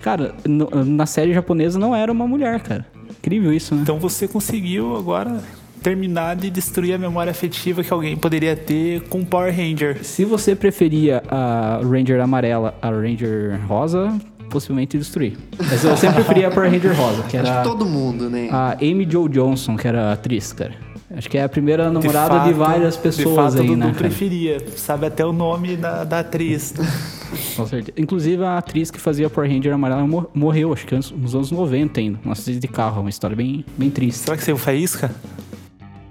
[0.07, 2.87] cara, no- na série japonesa não era uma mulher, cara.
[3.19, 3.81] Incrível isso, né?
[3.83, 5.41] Então você conseguiu agora
[5.83, 10.05] terminar de destruir a memória afetiva que alguém poderia ter com Power Ranger.
[10.05, 14.17] Se você preferia a Ranger amarela a Ranger rosa,
[14.49, 15.37] possivelmente destruir.
[15.59, 17.63] Mas eu sempre preferia a Power Ranger rosa, que Acho era.
[17.63, 18.49] que todo mundo, né?
[18.53, 20.75] A Amy Jo Johnson, que era a atriz, cara.
[21.17, 23.87] Acho que é a primeira namorada de, fato- várias de pessoas fato, aí, né?
[23.87, 24.59] Dudu preferia.
[24.77, 26.73] Sabe até o nome da, da atriz.
[27.57, 27.93] Com certeza.
[27.97, 32.01] Inclusive, a atriz que fazia Power Ranger amarela mor- morreu, acho que nos anos 90
[32.01, 32.19] ainda.
[32.25, 34.19] Um acidente de carro, uma história bem, bem triste.
[34.21, 35.11] Será que saiu faísca?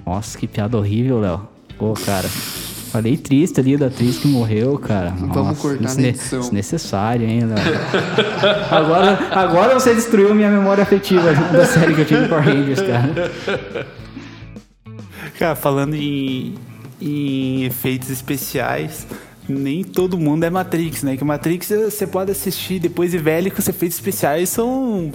[0.05, 1.41] Nossa, que piada horrível, Léo.
[1.77, 2.27] Pô, cara.
[2.27, 5.09] Falei triste ali da atriz que morreu, cara.
[5.09, 6.39] Vamos Nossa, cortar na desne- edição.
[6.39, 7.57] Desnecessário, hein, Léo?
[8.71, 13.31] agora, agora você destruiu minha memória afetiva da série que eu tive Power Rangers, cara.
[15.38, 16.55] Cara, falando em,
[17.01, 19.05] em efeitos especiais,
[19.47, 21.15] nem todo mundo é Matrix, né?
[21.15, 25.12] Que Matrix eh, você pode assistir depois de velho que os efeitos especiais são.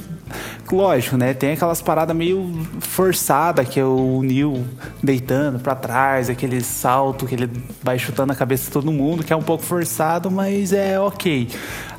[0.70, 1.34] Lógico, né?
[1.34, 4.64] Tem aquelas paradas meio forçadas, que é o Neo
[5.02, 7.50] deitando pra trás, aquele salto que ele
[7.82, 11.48] vai chutando a cabeça de todo mundo, que é um pouco forçado, mas é ok.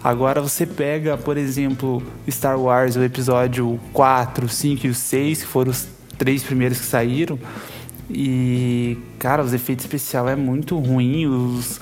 [0.03, 5.47] Agora você pega, por exemplo, Star Wars, o episódio 4, 5 e o 6, que
[5.47, 7.37] foram os três primeiros que saíram.
[8.13, 11.27] E, cara, os efeitos especiais é muito ruim.
[11.27, 11.79] Os,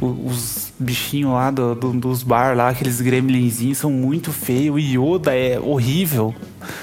[0.00, 4.74] os bichinhos lá do, do- dos bar lá, aqueles gremlinzinhos, são muito feios.
[4.74, 6.34] O Yoda é horrível.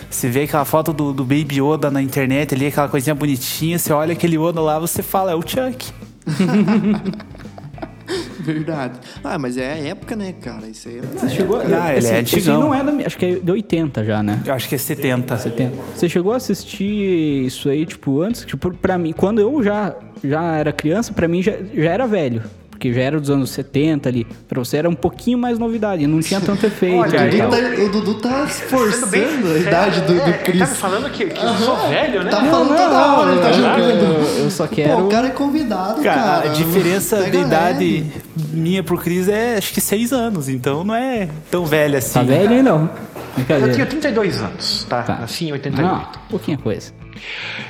[0.10, 3.78] Você vê aquela foto do, do Baby Yoda na internet ali, aquela coisinha bonitinha.
[3.78, 5.92] Você olha aquele Yoda lá, você fala, é o Chuck.
[8.40, 9.00] Verdade.
[9.24, 10.68] Ah, mas é a época, né, cara?
[10.68, 11.62] Isso aí Você chegou a...
[11.62, 12.60] Ah, ele é esse- esse antigão.
[12.62, 12.92] não é da...
[13.06, 14.42] Acho que é de 80 já, né?
[14.46, 15.38] Eu acho que é 70.
[15.38, 15.78] 70.
[15.96, 18.44] Você chegou a assistir isso aí, tipo, antes?
[18.44, 22.42] Tipo, pra mim, quando eu já, já era criança, pra mim já, já era velho.
[22.82, 24.26] Porque já era dos anos 70 ali.
[24.50, 26.08] Pra você era um pouquinho mais novidade.
[26.08, 26.96] Não tinha tanto efeito.
[26.98, 27.52] Olha, e O tal.
[27.52, 28.70] Dudu, tá, o Dudu tá Sendo
[29.12, 30.60] bem forçando a idade do, do É, Ele tá Chris.
[30.72, 32.32] me falando que, que eu sou velho, né?
[32.32, 34.04] Tá falando toda hora, ele tá eu, jogando.
[34.38, 34.98] eu- eu só quero...
[34.98, 36.22] Pô, o cara é convidado, cara.
[36.22, 38.14] Cara, a diferença Pega de idade leve.
[38.52, 42.14] minha pro Cris é acho que 6 anos, então não é tão velho assim.
[42.14, 42.90] Tá velho ainda não.
[43.50, 45.04] Eu tinha 32 anos, tá?
[45.04, 45.14] Tá.
[45.24, 45.82] Assim, em 88.
[45.82, 46.94] Não, pouquinha coisa.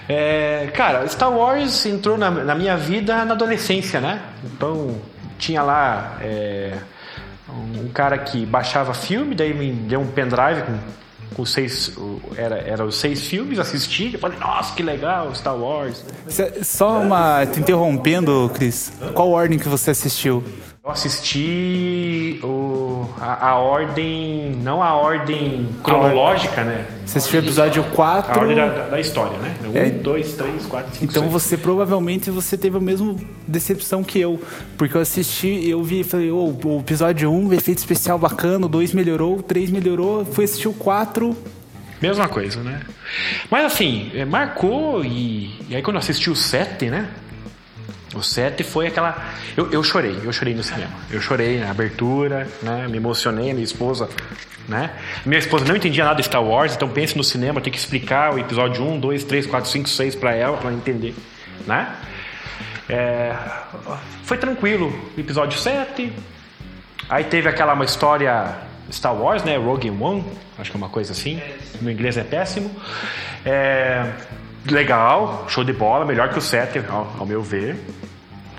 [0.07, 4.21] É, cara, Star Wars entrou na, na minha vida na adolescência, né?
[4.43, 4.95] Então,
[5.37, 6.77] tinha lá é,
[7.49, 10.77] um cara que baixava filme, daí me deu um pendrive com,
[11.35, 11.95] com seis.
[12.35, 16.03] Era, era os seis filmes, assisti, eu falei, nossa, que legal, Star Wars.
[16.63, 17.45] Só uma.
[17.45, 18.93] Te interrompendo, Cris.
[19.13, 20.43] Qual ordem que você assistiu?
[20.83, 26.87] Eu assisti o, a, a ordem, não a ordem cronológica, né?
[27.05, 28.31] Você assistiu o episódio 4.
[28.33, 29.55] A ordem da, da- da história, né?
[29.63, 29.91] Um, É.
[29.91, 31.31] dois, três, quatro, cinco, Então seis.
[31.33, 33.15] você provavelmente você teve a mesma
[33.47, 34.41] decepção que eu.
[34.75, 38.69] Porque eu assisti, eu vi e falei, ô, o episódio 1, efeito especial bacana, o
[38.69, 41.37] 2 melhorou, o 3 melhorou, fui assistir o 4.
[42.01, 42.79] Mesma coisa, né?
[43.51, 47.07] Mas assim, é, marcou e, e aí quando eu assisti o 7, né?
[48.13, 49.15] O 7 foi aquela.
[49.55, 50.91] Eu, eu chorei, eu chorei no cinema.
[51.09, 52.87] Eu chorei na abertura, né?
[52.87, 54.09] Me emocionei, minha esposa.
[54.67, 54.91] Né?
[55.25, 58.33] Minha esposa não entendia nada de Star Wars, então pense no cinema, tem que explicar
[58.33, 61.15] o episódio 1, 2, 3, 4, 5, 6 para ela, para ela entender.
[61.65, 61.93] Né?
[62.87, 63.35] É,
[64.23, 64.93] foi tranquilo.
[65.17, 66.11] Episódio 7.
[67.09, 68.55] Aí teve aquela uma história
[68.91, 69.57] Star Wars, né?
[69.57, 70.23] Rogue One,
[70.57, 71.41] acho que é uma coisa assim.
[71.81, 72.69] No inglês é péssimo.
[73.45, 74.11] É,
[74.65, 77.77] legal, show de bola, melhor que o 7, ao, ao meu ver.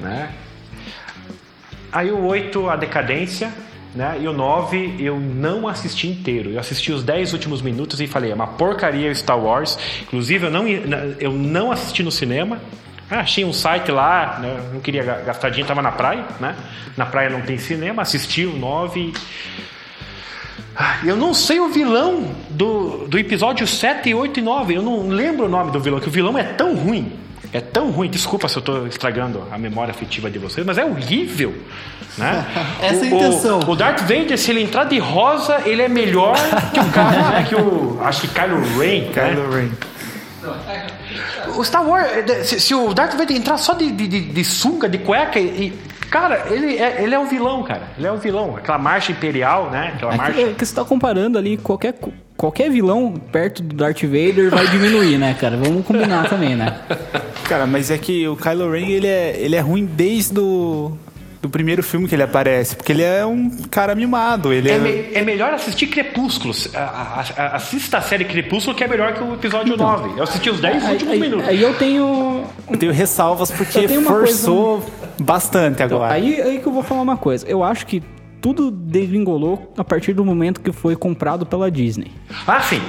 [0.01, 0.31] Né?
[1.93, 3.53] Aí o 8, a decadência.
[3.95, 4.19] Né?
[4.23, 6.51] E o 9 eu não assisti inteiro.
[6.51, 9.79] Eu assisti os 10 últimos minutos e falei, é uma porcaria Star Wars.
[10.03, 12.59] Inclusive, eu não, eu não assisti no cinema.
[13.11, 14.71] Ah, achei um site lá, né?
[14.73, 16.57] não queria gastar dinheiro, estava na praia, né?
[16.97, 19.13] Na praia não tem cinema, assisti o 9.
[21.05, 24.75] Eu não sei o vilão do, do episódio 7, 8 e 9.
[24.75, 27.13] Eu não lembro o nome do vilão, que o vilão é tão ruim.
[27.53, 30.85] É tão ruim, desculpa se eu estou estragando a memória afetiva de vocês, mas é
[30.85, 31.55] horrível.
[32.17, 32.47] Né?
[32.81, 33.61] Essa o, é a intenção.
[33.61, 36.35] O, o Darth Vader, se ele entrar de rosa, ele é melhor
[36.73, 38.01] que o cara, que o.
[38.03, 39.13] Acho que Kylo Ren.
[39.13, 39.61] Kylo né?
[39.61, 39.93] Ren.
[41.57, 42.09] O Star Wars,
[42.45, 45.79] se, se, o Darth Vader entrar só de, de, de sunga, de cueca, e,
[46.13, 47.85] cara, ele é, ele é o vilão, cara.
[47.97, 48.55] Ele é o vilão.
[48.57, 49.93] Aquela marcha imperial, né?
[49.95, 50.33] Aquela é marcha.
[50.35, 51.95] Que, é que você tá comparando ali qualquer,
[52.37, 55.57] qualquer vilão perto do Darth Vader vai diminuir, né, cara?
[55.57, 56.79] Vamos combinar também, né?
[57.49, 61.12] Cara, mas é que o Kylo Ren, ele é, ele é ruim desde o do
[61.49, 64.53] primeiro filme que ele aparece, porque ele é um cara mimado.
[64.53, 64.79] Ele é, é...
[64.79, 66.71] me, é melhor assistir Crepúsculos.
[67.37, 70.19] Assista a série Crepúsculo, que é melhor que o episódio então, 9.
[70.19, 71.49] Eu assisti os 10 aí, últimos aí, minutos.
[71.49, 72.45] Aí eu tenho.
[72.71, 75.15] Eu tenho ressalvas porque forçou coisa...
[75.21, 76.19] bastante agora.
[76.19, 77.47] Então, aí, aí que eu vou falar uma coisa.
[77.49, 78.03] Eu acho que
[78.41, 82.13] tudo degringolou a partir do momento que foi comprado pela Disney.
[82.47, 82.81] Ah, sim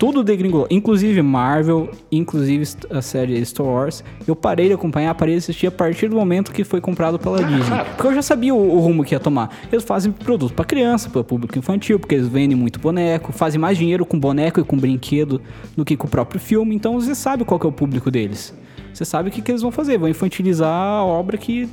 [0.00, 4.02] tudo degringolou, inclusive Marvel, inclusive a série Star Wars.
[4.26, 7.44] Eu parei de acompanhar, parei de assistir a partir do momento que foi comprado pela
[7.44, 7.84] Disney.
[7.94, 9.54] Porque eu já sabia o, o rumo que ia tomar.
[9.70, 13.76] Eles fazem produto para criança, para público infantil, porque eles vendem muito boneco, fazem mais
[13.76, 15.42] dinheiro com boneco e com brinquedo
[15.76, 16.74] do que com o próprio filme.
[16.74, 18.54] Então você sabe qual é o público deles.
[18.94, 21.68] Você sabe o que, que eles vão fazer, vão infantilizar a obra que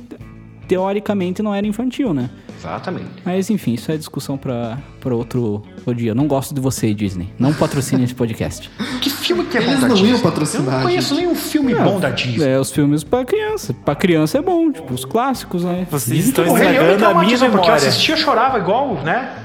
[0.68, 2.28] teoricamente não era infantil, né?
[2.58, 3.06] Exatamente.
[3.24, 4.76] Mas enfim, isso é discussão para
[5.14, 6.10] outro, outro dia.
[6.10, 7.32] Eu não gosto de você, Disney.
[7.38, 8.70] Não patrocine esse podcast.
[9.00, 10.10] Que filme que é Eles bom da não Disney?
[10.10, 12.44] iam patrocinar, Eu não conheço nenhum filme bom da Disney.
[12.44, 13.72] É, os filmes pra criança.
[13.72, 15.86] Pra criança é bom, tipo, os clássicos, né?
[15.88, 17.88] Vocês que estão é estragando a minha traumatizou, porque eu memória.
[17.88, 19.36] assistia, eu chorava igual, né?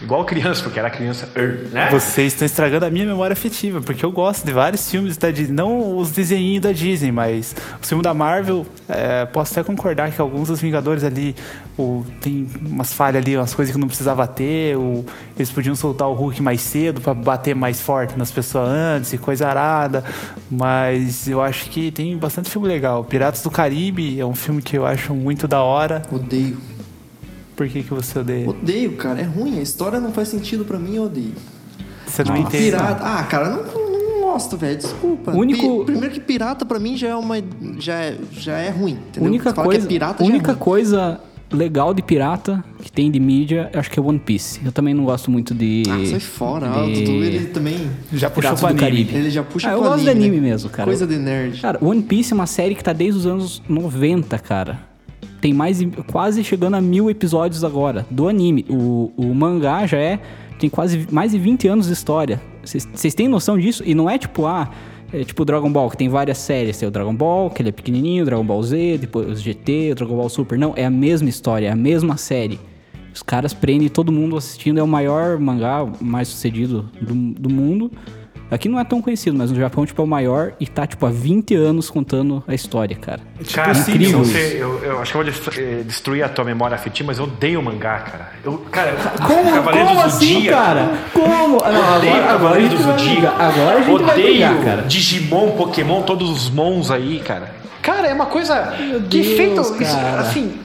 [0.00, 1.90] Igual criança, porque era criança, er, né?
[1.90, 5.54] Vocês estão estragando a minha memória afetiva, porque eu gosto de vários filmes da Disney,
[5.54, 10.20] não os desenhinhos da Disney, mas o filme da Marvel, é, posso até concordar que
[10.20, 11.34] alguns dos Vingadores ali
[11.78, 15.04] o, tem umas falhas ali, umas coisas que não precisava ter, o,
[15.36, 19.18] eles podiam soltar o Hulk mais cedo para bater mais forte nas pessoas antes e
[19.18, 20.04] coisa arada,
[20.50, 23.04] mas eu acho que tem bastante filme legal.
[23.04, 26.02] Piratas do Caribe é um filme que eu acho muito da hora.
[26.10, 26.75] Odeio.
[27.56, 28.48] Por que, que você odeia?
[28.48, 29.20] Odeio, cara.
[29.20, 29.58] É ruim.
[29.58, 31.32] A história não faz sentido pra mim, eu odeio.
[32.06, 32.64] Você não Ah, entende.
[32.64, 33.02] pirata.
[33.04, 34.76] Ah, cara, não, não gosto, velho.
[34.76, 35.32] Desculpa.
[35.32, 37.36] Único- Pi- Primeiro que pirata pra mim já é uma.
[37.78, 38.92] Já é, já é ruim.
[39.08, 39.28] Entendeu?
[39.28, 40.62] Única Você fala coisa, que é pirata já única é ruim.
[40.62, 44.60] coisa legal de pirata que tem de mídia, eu acho que é One Piece.
[44.64, 45.82] Eu também não gosto muito de.
[45.88, 46.66] Ah, sai fora.
[46.68, 47.90] Ah, o de Dudu, ele também.
[48.12, 48.80] Já puxou Piratas pro anime.
[48.80, 49.14] Caribe.
[49.16, 50.48] Ele já puxa Ah, eu gosto de anime, anime né?
[50.50, 50.84] mesmo, cara.
[50.86, 51.60] Coisa de nerd.
[51.60, 54.80] Cara, One Piece é uma série que tá desde os anos 90, cara.
[55.46, 55.78] Tem mais
[56.10, 58.66] quase chegando a mil episódios agora do anime.
[58.68, 60.18] O, o mangá já é.
[60.58, 62.42] Tem quase mais de 20 anos de história.
[62.64, 63.80] Vocês têm noção disso?
[63.86, 64.68] E não é tipo, ah,
[65.12, 66.76] é tipo Dragon Ball, que tem várias séries.
[66.78, 69.94] Tem o Dragon Ball, que ele é pequenininho, Dragon Ball Z, depois o GT, o
[69.94, 70.58] Dragon Ball Super.
[70.58, 72.58] Não, é a mesma história, é a mesma série.
[73.14, 74.80] Os caras prendem todo mundo assistindo.
[74.80, 77.88] É o maior mangá mais sucedido do, do mundo.
[78.50, 81.04] Aqui não é tão conhecido, mas no Japão, tipo, é o maior e tá, tipo,
[81.04, 83.20] há 20 anos contando a história, cara.
[83.52, 84.56] Cara, Tipo, incrível você- isso.
[84.56, 87.60] eu, eu acho que eu vou eh, destruir a tua memória afetiva, mas eu odeio
[87.62, 88.32] mangá, cara.
[88.44, 88.94] Eu, cara,
[89.26, 90.56] Como, Cavaleiros como do assim, Zodíaco.
[90.64, 90.90] cara?
[91.12, 91.28] Como?
[91.58, 93.42] Não, Odeio agora, do vai Zodíaco.
[93.42, 94.82] Agora a gente vai Odeio brigar, cara.
[94.82, 97.50] Digimon, Pokémon, todos os mons aí, cara.
[97.82, 100.58] Cara, é uma coisa Meu que Deus, feito isso, assim.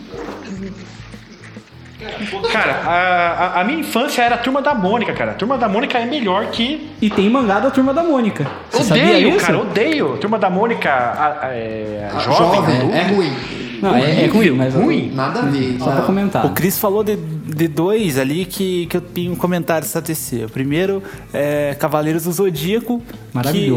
[2.52, 5.32] Cara, a, a- a minha infância era a turma da Mônica, cara.
[5.32, 6.90] A turma da Mônica é melhor que.
[7.02, 8.46] E tem mangá da Turma da Mônica.
[8.70, 9.46] Você sabia odeio, isso?
[9.46, 10.18] cara, odeio.
[10.18, 12.96] Turma da Mônica, a, a- é, a Ah, jovem, adulta.
[12.96, 13.32] é, é ruim.
[13.82, 14.76] Não, é, é ruim, mas...
[14.76, 15.12] ruim.
[15.14, 15.78] Nada a ver.
[15.80, 16.46] Só pra comentar.
[16.46, 20.46] O Cris falou de, de dois ali que, que eu tenho um comentário dessa TC.
[20.46, 21.02] O primeiro
[21.34, 23.02] é Cavaleiros do Zodíaco.
[23.52, 23.72] que-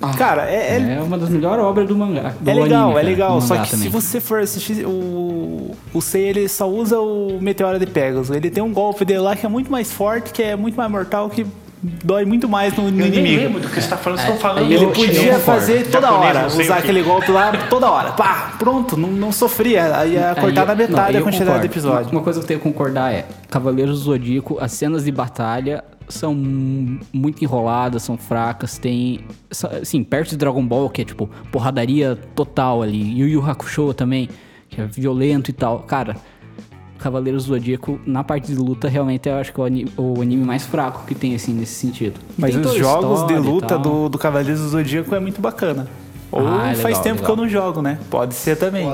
[0.00, 0.18] Maravilhoso.
[0.18, 2.34] cara, é, é, É uma das melhores obras do mangá.
[2.40, 3.40] do é legal, anime, é legal.
[3.40, 3.86] Só que também.
[3.86, 5.76] se você for assistir o.
[5.92, 8.30] O Sei, ele só usa o Meteoro de Pegasus.
[8.34, 10.90] Ele tem um golpe dele lá que é muito mais forte, que é muito mais
[10.90, 11.44] mortal que
[11.82, 13.42] dói muito mais no, no Eu nem inimigo.
[13.42, 14.70] lembro do que você tá falando, vocês estão falando.
[14.70, 18.12] Ele podia fazer toda Japonês, hora, não usar aquele golpe lá toda hora.
[18.12, 19.96] Pá, pronto, não, não sofria.
[19.96, 22.10] Aí ia cortar na não, metade aí a quantidade do episódio.
[22.10, 25.12] Uma, uma coisa que eu tenho que concordar é: Cavaleiros do Zodíaco, as cenas de
[25.12, 25.82] batalha
[26.14, 28.78] são mu- muito enroladas, são fracas.
[28.78, 29.20] Tem.
[29.80, 33.18] Assim, perto de Dragon Ball, que é tipo porradaria total ali.
[33.18, 34.28] Yu Yu Hakusho também,
[34.68, 35.80] que é violento e tal.
[35.80, 36.16] Cara.
[36.98, 40.20] Cavaleiros do Zodíaco, na parte de luta, realmente eu acho que é o anime, o
[40.20, 42.20] anime mais fraco que tem, assim, nesse sentido.
[42.36, 45.88] Mas Tem os jogos de e luta do, do Cavaleiros do Zodíaco é muito bacana.
[46.30, 47.36] Ou Ah, é faz legal, tempo que legal.
[47.38, 47.98] eu não jogo, né?
[48.10, 48.84] Pode ser também.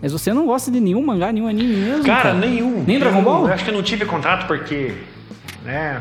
[0.00, 2.04] Mas você não gosta de nenhum mangá, nenhum anime mesmo?
[2.04, 2.82] Cara, nenhum.
[2.86, 3.46] Nem Dragon Ball?
[3.46, 4.94] Eu acho que eu não tive contato porque.
[5.62, 6.00] Né,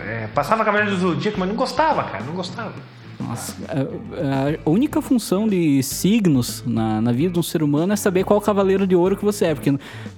[0.00, 2.72] é, passava Cavaleiros do Zodíaco, mas não gostava, cara, não gostava.
[3.18, 7.96] Nossa, a, a única função de signos na, na vida de um ser humano é
[7.96, 9.74] saber qual cavaleiro de ouro que você é, porque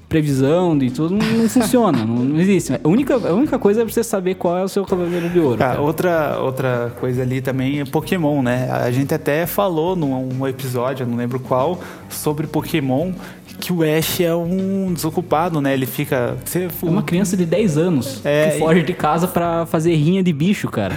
[0.09, 2.73] previsão de tudo não, não funciona, não, não existe.
[2.83, 5.59] A única, a única coisa é você saber qual é o seu cavaleiro de ouro.
[5.59, 5.83] Cara, cara.
[5.83, 8.69] outra, outra coisa ali também é Pokémon, né?
[8.71, 13.13] A gente até falou num episódio, não lembro qual, sobre Pokémon,
[13.61, 15.75] que o Ash é um desocupado, né?
[15.75, 16.37] Ele fica.
[16.45, 19.95] Você, É uma criança de 10 anos É, que e- foge de casa pra fazer
[19.95, 20.97] rinha de bicho, cara.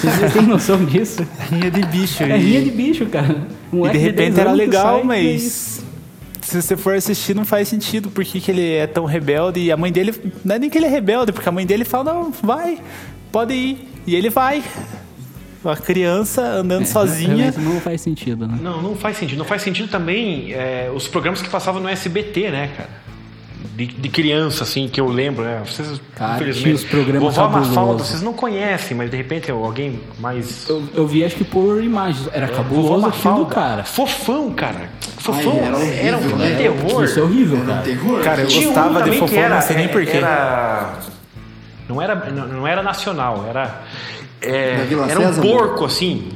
[0.00, 1.26] Vocês têm noção disso?
[1.50, 2.22] rinha de bicho.
[2.22, 3.36] É e- rinha de bicho, cara.
[3.72, 5.82] Um E de 10 repente era anos que legal, é mas
[6.40, 9.76] se você for assistir não faz sentido porque que ele é tão rebelde e a
[9.76, 10.14] mãe dele
[10.44, 12.78] não é nem que ele é rebelde, porque a mãe dele fala não, vai,
[13.32, 14.62] pode ir e ele vai.
[15.64, 17.50] Uma criança andando sozinha.
[17.50, 18.58] Realmente Não faz sentido, né?
[18.62, 19.38] Não, não faz sentido.
[19.38, 23.06] Não faz sentido também é, os programas que passavam no SBT, né, cara?
[23.74, 25.60] De, de criança, assim, que eu lembro, né?
[25.66, 27.48] Vocês, Cara, infelizmente, os programas Vovó.
[27.48, 30.66] Mafalda, vocês não conhecem, mas de repente alguém mais...
[30.68, 32.26] Eu, eu vi acho que por imagens.
[32.32, 33.84] Era cabuloso aquilo, cara.
[33.84, 34.88] Fofão, cara.
[35.18, 36.56] Fofão Ai, era era, um horrível, filme de né?
[36.56, 37.04] terror.
[37.04, 37.82] Isso é horrível, Era um cara.
[37.82, 38.22] terror.
[38.22, 40.16] Cara, eu Tinha um gostava de também que Fofão, era, não sei nem porquê.
[40.16, 40.98] Era,
[41.88, 43.82] não, era, não, não era nacional, era.
[44.40, 46.30] É, era um porco, assim.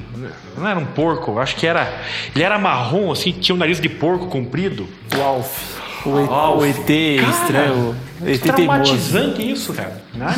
[0.56, 1.92] Não era um porco, acho que era.
[2.34, 4.86] Ele era marrom, assim, tinha um nariz de porco comprido.
[5.16, 5.80] O Alf.
[6.04, 6.60] O, E- Alf.
[6.62, 7.96] o ET estranho.
[8.20, 8.54] O ET teimoso.
[8.54, 10.02] Traumatizante isso, cara.
[10.14, 10.34] né?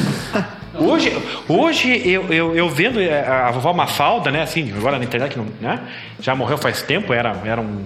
[0.75, 1.13] Hoje,
[1.49, 5.47] hoje eu, eu, eu vendo é, a vovó Mafalda, né, assim, agora na internet, não,
[5.61, 5.81] né?
[6.19, 7.83] Já morreu faz tempo, era, era um,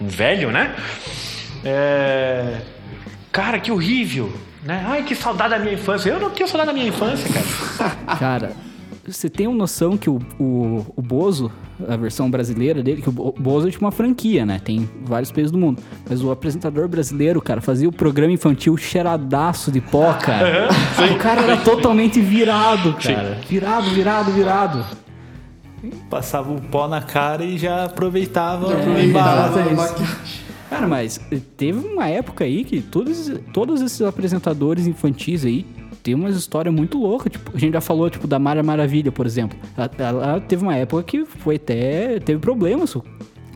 [0.00, 0.74] um velho, né?
[1.64, 2.56] É,
[3.30, 4.32] cara, que horrível.
[4.64, 4.84] Né?
[4.86, 6.10] Ai, que saudade da minha infância.
[6.10, 8.16] Eu não tenho saudade da minha infância, cara.
[8.18, 8.52] Cara,
[9.06, 11.50] você tem uma noção que o, o, o Bozo,
[11.88, 14.60] a versão brasileira dele, que o Bo- Bozo é tipo uma franquia, né?
[14.62, 15.82] Tem vários países do mundo.
[16.08, 20.68] Mas o apresentador brasileiro, cara, fazia o programa infantil cheiradaço de pó, cara.
[21.12, 23.38] o cara era totalmente virado, cara.
[23.48, 24.84] Virado, virado, virado.
[26.08, 29.54] Passava o pó na cara e já aproveitava É, o embalo.
[30.70, 31.20] Cara, mas
[31.56, 35.66] teve uma época aí que todos, todos esses apresentadores infantis aí
[36.02, 37.32] tem umas histórias muito loucas.
[37.32, 39.58] Tipo, a gente já falou, tipo, da Mara Maravilha, por exemplo.
[39.76, 42.18] Ela, ela teve uma época que foi até.
[42.20, 42.96] teve problemas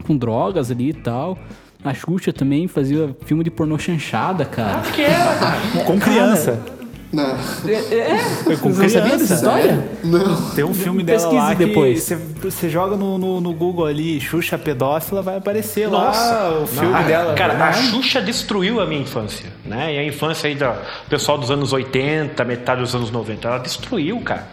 [0.06, 1.36] com drogas ali e tal.
[1.84, 4.82] A Xuxa também fazia filme de pornô chanchada, cara.
[4.90, 5.84] Que era, cara.
[5.84, 6.75] Com criança.
[7.16, 7.36] Não,
[7.70, 9.88] É, com Você não sabia criança, dessa história?
[10.04, 10.50] não.
[10.50, 12.02] Tem um filme dela Pesquise lá depois.
[12.02, 16.66] você, você joga no, no, no Google ali, Xuxa pedófila, vai aparecer Nossa, lá o
[16.66, 17.34] filme Ah, dela.
[17.34, 17.64] Cara, né?
[17.64, 19.94] a Xuxa destruiu a minha infância, né?
[19.94, 20.66] E a infância aí do
[21.08, 24.46] pessoal dos anos 80, metade dos anos 90, ela destruiu, cara.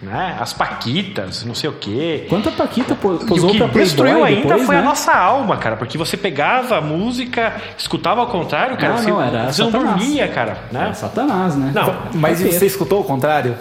[0.00, 0.36] Né?
[0.38, 2.26] As Paquitas, não sei o quê.
[2.28, 4.80] Quanto a Paquita po- E o posou que destruiu Playboy ainda depois, foi né?
[4.80, 9.10] a nossa alma, cara, porque você pegava a música, escutava ao contrário, cara, Não, você,
[9.10, 10.90] não, era você não dormia, cara, né?
[10.90, 11.72] É Satanás, né?
[11.74, 13.56] Não, Mas você escutou o contrário?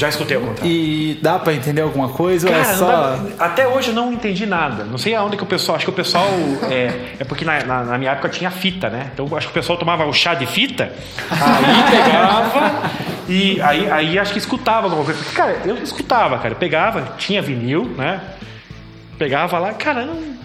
[0.00, 0.70] Já escutei ao contrário.
[0.72, 2.86] E dá pra entender alguma coisa é Cara, não só...
[2.86, 4.84] dá- até hoje eu não entendi nada.
[4.84, 5.76] Não sei aonde que o pessoal.
[5.76, 6.26] Acho que o pessoal.
[6.70, 9.10] É, é porque na, na- na minha época tinha fita, né?
[9.12, 10.92] Então acho que o pessoal tomava o chá de fita,
[11.30, 12.90] aí pegava
[13.28, 15.20] e aí, aí acho que escutava alguma coisa.
[15.22, 16.54] Porque, cara, eu escutava, cara.
[16.54, 18.20] Eu pegava, tinha vinil, né?
[19.18, 20.39] Pegava lá, cara, não.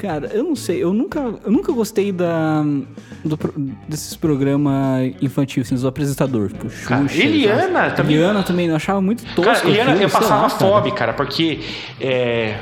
[0.00, 2.62] Cara, eu não sei, eu nunca, eu nunca gostei da,
[3.24, 3.38] do
[3.88, 6.88] desses programas infantis, assim, dos apresentadores, tipo Xuxa.
[6.88, 7.96] Cara, Eliana sabe?
[7.96, 11.60] também- Eliana também, eu achava muito tosco Cara, Eliana, eu passava lá, fome, cara, porque.
[12.00, 12.56] É,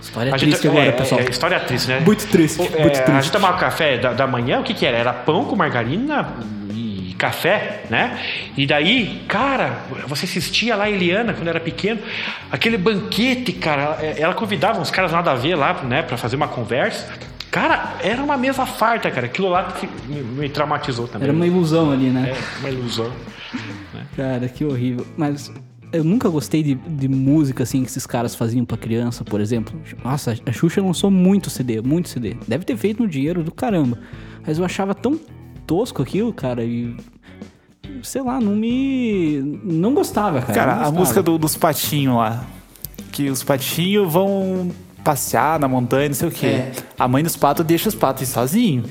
[0.00, 1.20] História a gente- triste agora, é, pessoal.
[1.22, 2.00] É, história triste, né?
[2.00, 3.22] Muito triste, O- muito é, A triste.
[3.22, 4.96] gente tomava café da, da manhã, o que que era?
[4.98, 6.28] Era pão com margarina
[7.24, 8.20] café, né?
[8.54, 12.00] E daí, cara, você assistia lá a Eliana quando era pequeno,
[12.50, 16.36] aquele banquete, cara, ela, ela convidava uns caras nada a ver lá, né, pra fazer
[16.36, 17.08] uma conversa.
[17.50, 19.26] Cara, era uma mesa farta, cara.
[19.26, 19.72] Aquilo lá
[20.36, 21.28] me, traumatizou também.
[21.28, 22.32] Era uma ilusão ali, né?
[22.32, 23.10] É, uma ilusão.
[24.16, 25.06] Cara, que horrível.
[25.16, 25.52] Mas
[25.92, 29.80] eu nunca gostei de, de música assim que esses caras faziam pra criança, por exemplo.
[30.04, 32.36] Nossa, a Xuxa lançou muito CD, muito CD.
[32.46, 34.00] Deve ter feito no dinheiro do caramba.
[34.44, 35.18] Mas eu achava tão
[35.64, 36.96] tosco aquilo, cara, e
[38.02, 39.40] sei lá, não me.
[39.64, 40.52] Não gostava, cara.
[40.54, 40.98] Cara, não a gostava.
[41.00, 42.44] música do- dos patinhos lá.
[43.12, 44.70] Que os patinhos vão
[45.04, 46.46] passear na montanha, não sei o quê.
[46.46, 46.72] É.
[46.98, 48.84] A mãe dos patos deixa os patos ir sozinho.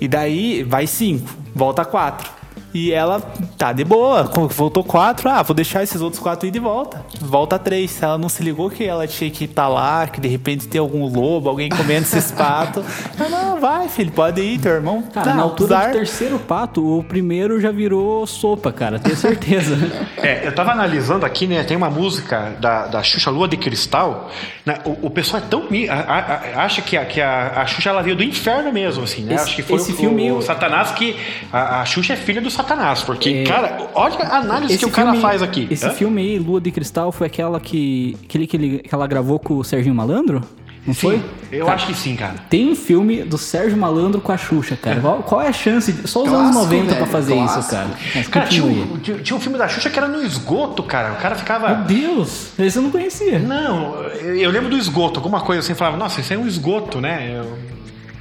[0.00, 2.30] E daí vai cinco, volta quatro.
[2.78, 3.20] E ela
[3.56, 7.04] tá de boa, voltou quatro, ah, vou deixar esses outros quatro ir de volta.
[7.20, 8.00] Volta três.
[8.00, 11.04] Ela não se ligou que ela tinha que estar lá, que de repente tem algum
[11.12, 12.84] lobo, alguém comendo esses patos.
[13.18, 15.02] Ela, não, vai, filho, pode ir, teu irmão.
[15.12, 19.76] Cara, tá, na altura do terceiro pato, o primeiro já virou sopa, cara, tenho certeza.
[20.18, 21.62] É, eu tava analisando aqui, né?
[21.62, 24.28] Tem uma música da, da Xuxa Lua de Cristal.
[24.66, 25.62] né, o, o pessoal é tão.
[25.88, 26.18] a- a-
[26.60, 29.34] a- acha que, a, que a, a Xuxa ela veio do inferno mesmo, assim, né?
[29.36, 31.16] Esse- Acho que foi esse o, filme- o Satanás que.
[31.52, 32.67] A, a Xuxa é filha do Satanás,
[33.04, 35.66] porque, cara, olha a análise que Esse o cara filme- faz aqui.
[35.70, 35.90] Esse Hã?
[35.90, 39.54] filme aí, Lua de Cristal, foi aquela que, aquele que, ele- que ela gravou com
[39.54, 40.42] o Serginho Malandro?
[40.86, 41.22] Não Sim, foi?
[41.52, 42.36] eu Cara, acho que sim, cara.
[42.48, 44.98] Tem um filme do Sérgio Malandro com a Xuxa, cara.
[45.00, 45.92] Qual, qual é a chance?
[45.92, 47.74] De, só os anos Clássico, 90 pra velho, fazer isso, clássico.
[47.74, 47.88] cara.
[48.14, 51.12] Mas Cara, tinha um, tinha- um filme da Xuxa que era no esgoto, cara.
[51.12, 51.68] O cara ficava.
[51.74, 53.38] Meu Deus, esse eu não conhecia.
[53.38, 57.02] Não, eu, eu lembro do esgoto, alguma coisa assim, falava, nossa, isso é um esgoto,
[57.02, 57.34] né?
[57.38, 57.58] Eu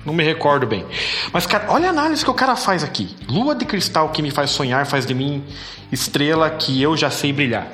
[0.08, 0.86] não me recordo bem.
[1.34, 3.14] Mas, cara, olha a análise que o cara faz aqui.
[3.30, 5.44] Lua de cristal que me faz sonhar, faz de mim
[5.92, 7.68] estrela que eu já sei brilhar.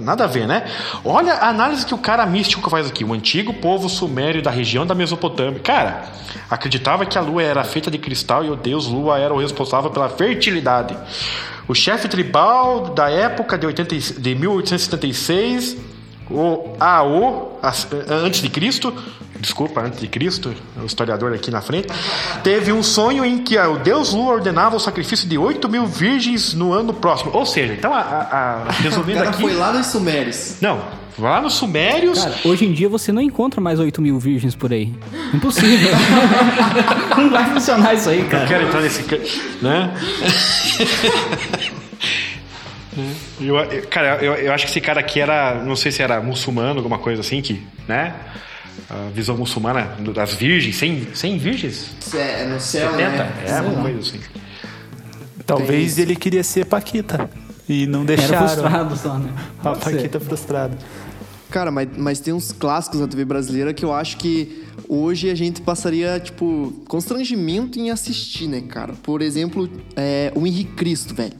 [0.00, 0.64] Nada- a ver, né?
[1.04, 3.04] Olha a análise que o cara místico faz aqui.
[3.04, 5.58] O antigo povo sumério da região da Mesopotâmia.
[5.60, 6.02] Cara,
[6.50, 9.90] acreditava que a lua era feita de cristal e o deus lua era o responsável
[9.90, 10.96] pela fertilidade.
[11.66, 15.76] O chefe tribal da época de, 80, e- de 1876,
[16.32, 18.92] o AO, as- antes de Cristo,
[19.40, 21.88] desculpa, antes de Cristo, o historiador aqui na frente,
[22.44, 26.54] teve um sonho em que o deus lua ordenava o sacrifício de 8 mil virgens
[26.54, 27.30] no ano próximo.
[27.34, 29.42] Ou seja, então, a, a- a- O resumindo cara aqui...
[29.42, 30.56] foi lá nos Sumérios.
[30.60, 30.80] Não,
[31.18, 32.22] lá nos Sumérios.
[32.22, 34.92] Cara, hoje em dia você não encontra mais 8 mil virgens por aí.
[35.34, 35.90] Impossível.
[37.16, 38.46] não vai funcionar isso aí, eu cara.
[38.46, 39.02] quero entrar nesse.
[39.60, 39.92] Né?
[43.46, 45.62] Eu, eu- cara, eu, eu acho que esse cara aqui era.
[45.64, 47.62] Não sei se era muçulmano, alguma coisa assim, que.
[47.88, 48.14] Né?
[48.88, 50.76] A visão muçulmana das virgens.
[50.76, 51.90] 100, 100 virgens?
[52.14, 53.10] É, no céu, 70?
[53.10, 53.32] né?
[53.46, 54.20] É, uma coisa assim.
[55.46, 57.28] Talvez ele queria ser Paquita.
[57.68, 58.34] E não deixaram.
[58.34, 59.32] Era frustrado só, né?
[59.60, 59.96] A Pode ser.
[59.96, 60.76] Paquita frustrada.
[61.50, 65.34] Cara, mas, mas tem uns clássicos da TV brasileira que eu acho que hoje a
[65.34, 68.94] gente passaria, tipo, constrangimento em assistir, né, cara?
[69.02, 71.34] Por exemplo, é, o Henrique Cristo, velho.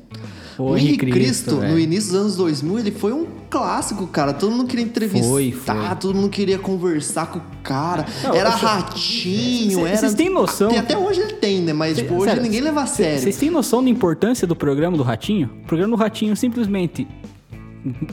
[0.58, 4.32] O Henrique Cristo, Cristo, no início dos anos 2000, ele foi um clássico, cara.
[4.32, 5.74] Todo mundo queria entrevistar, Foi, foi.
[6.00, 8.06] todo mundo queria conversar com o cara.
[8.22, 9.96] Não, era ratinho, Cê- era...
[9.96, 10.68] Vocês têm noção?
[10.70, 11.72] Tem- Até hoje ele tem, né?
[11.72, 13.20] Mas, tipo, hoje Sério, ninguém leva a sério.
[13.20, 15.50] Vocês têm noção da importância do programa do Ratinho?
[15.62, 17.06] O programa do Ratinho simplesmente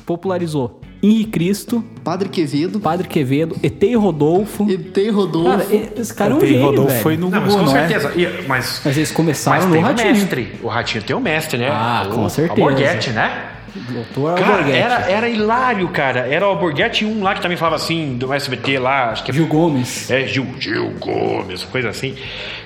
[0.06, 4.70] popularizou Henrique Cristo, Padre Quevedo, Padre Quevedo, ET e Rodolfo.
[4.70, 5.50] e tem Rodolfo.
[5.50, 7.02] Cara, esse cara é um gênio, Rodolfo velho.
[7.04, 7.88] foi no Não, mas com não é?
[7.88, 8.14] certeza.
[8.20, 10.12] E- mas, Mas eles mas começaram tem no o Ratinho.
[10.14, 10.54] mestre.
[10.62, 11.70] O Ratinho tem o mestre, né?
[11.72, 12.62] Ah, o, com certeza.
[12.62, 13.46] Alborguete, né?
[13.92, 14.78] Doutor Cara, Alborguete.
[14.78, 16.20] era, era hilário, cara.
[16.28, 19.34] Era o Alborguete um lá que também falava assim, do SBT lá, acho que é
[19.34, 20.10] Gil Gomes.
[20.12, 22.16] É, Gil, Gil Gomes, coisa assim.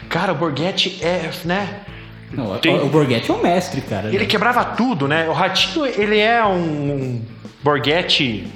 [0.10, 1.68] Cara, o Borghetti é, né?
[2.32, 4.08] Não, Tem- O Borghetti é o mestre, cara.
[4.12, 5.28] Ele quebrava tudo, né?
[5.30, 7.22] O Ratinho, ele é um
[7.64, 8.48] Borghetti...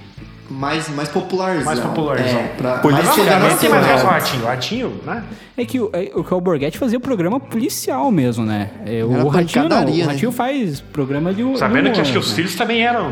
[0.49, 1.65] Mais, mais popularzão.
[1.65, 2.39] Mais popularzão.
[2.39, 2.77] É, pra,
[3.13, 4.43] chegar não, não tem mais sua- essa o Ratinho.
[4.43, 5.23] O Ratinho, né?
[5.57, 8.69] É que o, é, o que o Borghetti fazia o programa policial mesmo, né?
[8.85, 9.83] É, o Ratinho não.
[9.83, 10.03] O né?
[10.03, 12.35] Ratinho faz programa de de Sabendo que humor, acho que os né?
[12.35, 13.11] filhos também eram...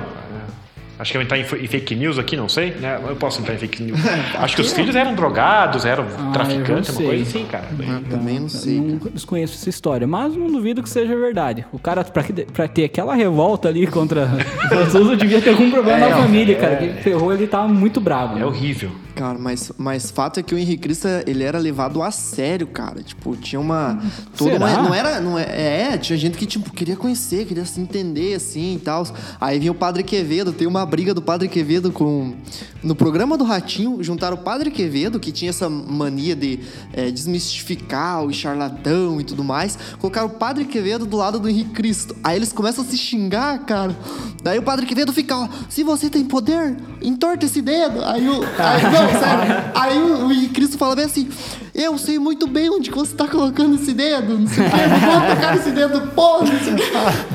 [0.97, 2.99] é, Acho que eu entrar em fake news aqui, não sei, né?
[3.07, 3.99] Eu posso entrar em fake news.
[4.37, 7.65] Acho que os filhos eram drogados, eram Ah, traficantes, uma coisa assim, cara.
[7.87, 8.79] Ah, também não sei.
[8.79, 11.65] Não desconheço essa história, mas não duvido que seja verdade.
[11.71, 12.23] O cara, pra,
[12.53, 14.29] pra ter aquela revolta ali contra
[14.69, 16.75] Jesus, devia ter algum problema na família, cara.
[16.77, 18.35] Que ferrou, ele tava muito bravo.
[18.35, 18.45] É né?
[18.45, 18.91] horrível.
[19.15, 23.01] Cara, mas, mas fato é que o Henrique Cristo, ele era levado a sério, cara.
[23.01, 23.97] Tipo, tinha uma...
[24.37, 25.21] Toda uma não era...
[25.21, 29.07] Não é, é, tinha gente que, tipo, queria conhecer, queria se entender, assim, e tal.
[29.39, 32.35] Aí vinha o Padre Quevedo, tem uma briga do Padre Quevedo com...
[32.83, 36.59] No programa do Ratinho, juntaram o Padre Quevedo, que tinha essa mania de
[36.93, 39.77] é, desmistificar o charlatão e tudo mais.
[39.97, 42.15] Colocaram o Padre Quevedo do lado do Henrique Cristo.
[42.21, 43.95] Aí eles começam a se xingar, cara.
[44.43, 48.03] Daí o Padre Quevedo fica, ó, se você tem poder, entorta esse dedo.
[48.03, 48.43] Aí o...
[48.57, 49.71] Aí, não, sério.
[49.75, 51.29] Aí o, o Cristo fala bem assim,
[51.75, 54.77] eu sei muito bem onde que você tá colocando esse dedo, não sei o que,
[54.77, 56.83] não vou tocar esse dedo, porra, não sei o quê.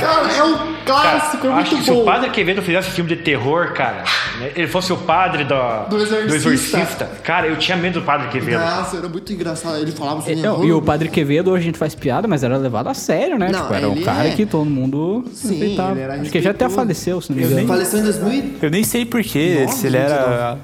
[0.01, 2.05] Cara, é um clássico, Cara, é acho que muito se o bom.
[2.05, 4.05] Padre Quevedo fizesse filme de terror, cara,
[4.39, 5.55] né, ele fosse o padre do,
[5.89, 7.05] Do Exorcista.
[7.23, 8.59] cara, eu tinha medo do Padre Quevedo.
[8.61, 9.77] Nossa, era muito engraçado.
[9.77, 12.43] Ele falava assim, É, não, e o Padre Quevedo, hoje a gente faz piada, mas
[12.43, 13.51] era levado a sério, né?
[13.51, 15.93] Não, tipo, era um cara é- que todo mundo Sim, respeitava.
[15.93, 17.69] ele era Acho que já até faleceu, se não me engano.
[17.69, 20.59] Faleceu em 2000 Eu nem sei porquê, se ele era.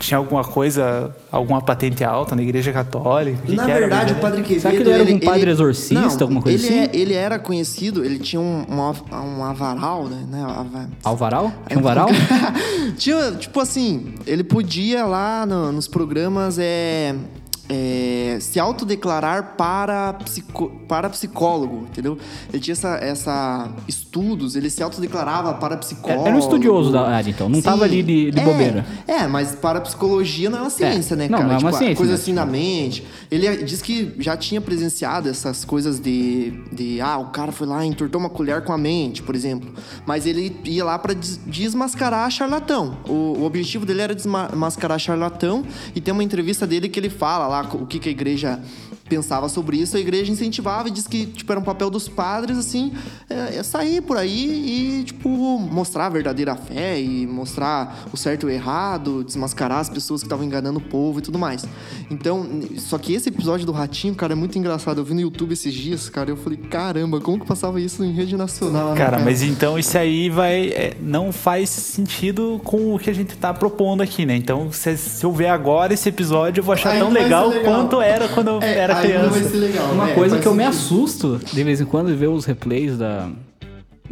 [0.00, 3.38] Tinha alguma coisa, alguma patente alta na igreja católica?
[3.38, 4.16] O que Na que verdade, o?
[4.16, 4.60] Padre Quevedo...
[4.62, 6.78] Será que ele era algum padre exorcista, Não, alguma coisa ele assim?
[6.80, 10.24] É, ele era conhecido, ele tinha um, um, um avaral, né?
[10.28, 11.52] né, ava- Alvaral?
[11.68, 12.08] Tinha um varal?
[12.96, 17.14] Tinha, tipo assim, ele podia lá no- nos programas é,
[17.72, 22.18] é, se autodeclarar para, psico, para psicólogo, entendeu?
[22.52, 26.26] Ele tinha essa, essa estudos, ele se autodeclarava para psicólogo.
[26.26, 27.48] Era um estudioso da área, então.
[27.48, 27.62] Não Sim.
[27.62, 28.84] tava ali de, de É, bobeira.
[29.06, 31.16] É, mas para psicologia não é uma ciência, É.
[31.16, 31.48] né, Não, cara?
[31.48, 32.18] não é uma Tipo, ciência, Coisa né?
[32.18, 33.06] assim na mente.
[33.30, 37.00] Ele é- diz que já tinha presenciado essas coisas de, de.
[37.00, 39.72] Ah, o cara foi lá e entortou uma colher com a mente, por exemplo.
[40.04, 42.96] Mas ele ia lá para desmascarar charlatão.
[43.08, 45.64] O, o objetivo dele era desmascarar charlatão.
[45.94, 48.60] E tem uma entrevista dele que ele fala lá o que, que a igreja
[49.10, 52.56] pensava sobre isso, a igreja incentivava e diz que tipo, era um papel dos padres,
[52.56, 52.92] assim,
[53.28, 58.44] é, é sair por aí e, tipo, mostrar a verdadeira fé e mostrar o certo
[58.44, 61.64] e o errado, desmascarar as pessoas que estavam enganando o povo e tudo mais.
[62.10, 62.46] Então,
[62.78, 64.98] só que esse episódio do Ratinho, cara, é muito engraçado.
[65.00, 68.12] Eu vi no YouTube esses dias, cara, eu falei, caramba, como que passava isso em
[68.12, 70.68] rede nacional, né, Cara, mas então isso aí vai.
[70.68, 74.36] é, não faz sentido com o que a gente tá propondo aqui, né?
[74.36, 77.22] Então, se, se eu ver agora esse episódio, eu vou achar Aí tão não vai
[77.22, 77.64] ser legal, legal.
[77.64, 79.56] quanto era quando É, era criança.
[79.56, 79.92] legal.
[79.92, 80.78] Uma é, coisa faz que eu me sentido.
[80.78, 83.30] assusto de vez em quando é ver os replays da.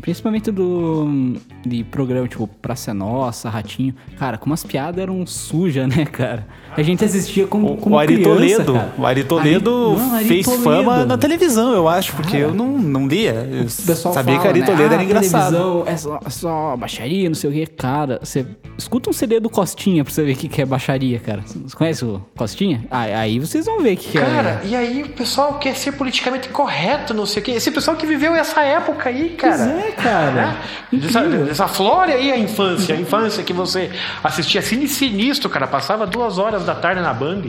[0.01, 1.34] Principalmente do.
[1.67, 3.95] De programa tipo Praça é Nossa, Ratinho.
[4.19, 6.47] Cara, como as piadas eram sujas, né, cara?
[6.77, 8.31] A gente assistia como, O, como o Ari criança,
[8.65, 8.93] Toledo, cara.
[8.99, 10.63] o Ari Toledo Ari- não, Ari fez Toledo.
[10.63, 13.33] fama na televisão, eu acho, porque eu não, não lia.
[13.51, 15.51] Eu sabia fala, que Ari né, Toledo ah, era engraçado.
[15.53, 17.67] televisão É só, é só baixaria, não sei o que.
[17.67, 18.47] Cara, você
[18.77, 21.43] escuta um CD do Costinha pra você ver o que, que é baixaria, cara.
[21.47, 22.85] Você conhece o Costinha?
[22.91, 24.67] Ah, aí vocês vão ver o que, que Cara, é.
[24.69, 27.51] e aí o pessoal quer ser politicamente correto, não sei o quê.
[27.53, 29.57] Esse pessoal que viveu essa época aí, cara.
[29.57, 30.57] Pois é, cara.
[30.93, 31.49] Incrível.
[31.59, 32.95] Dessa flora aí a infância.
[32.95, 33.91] A infância que você
[34.23, 35.67] assistia Cine Sinistro, cara.
[35.67, 37.43] Passava duas horas da tarde na Band.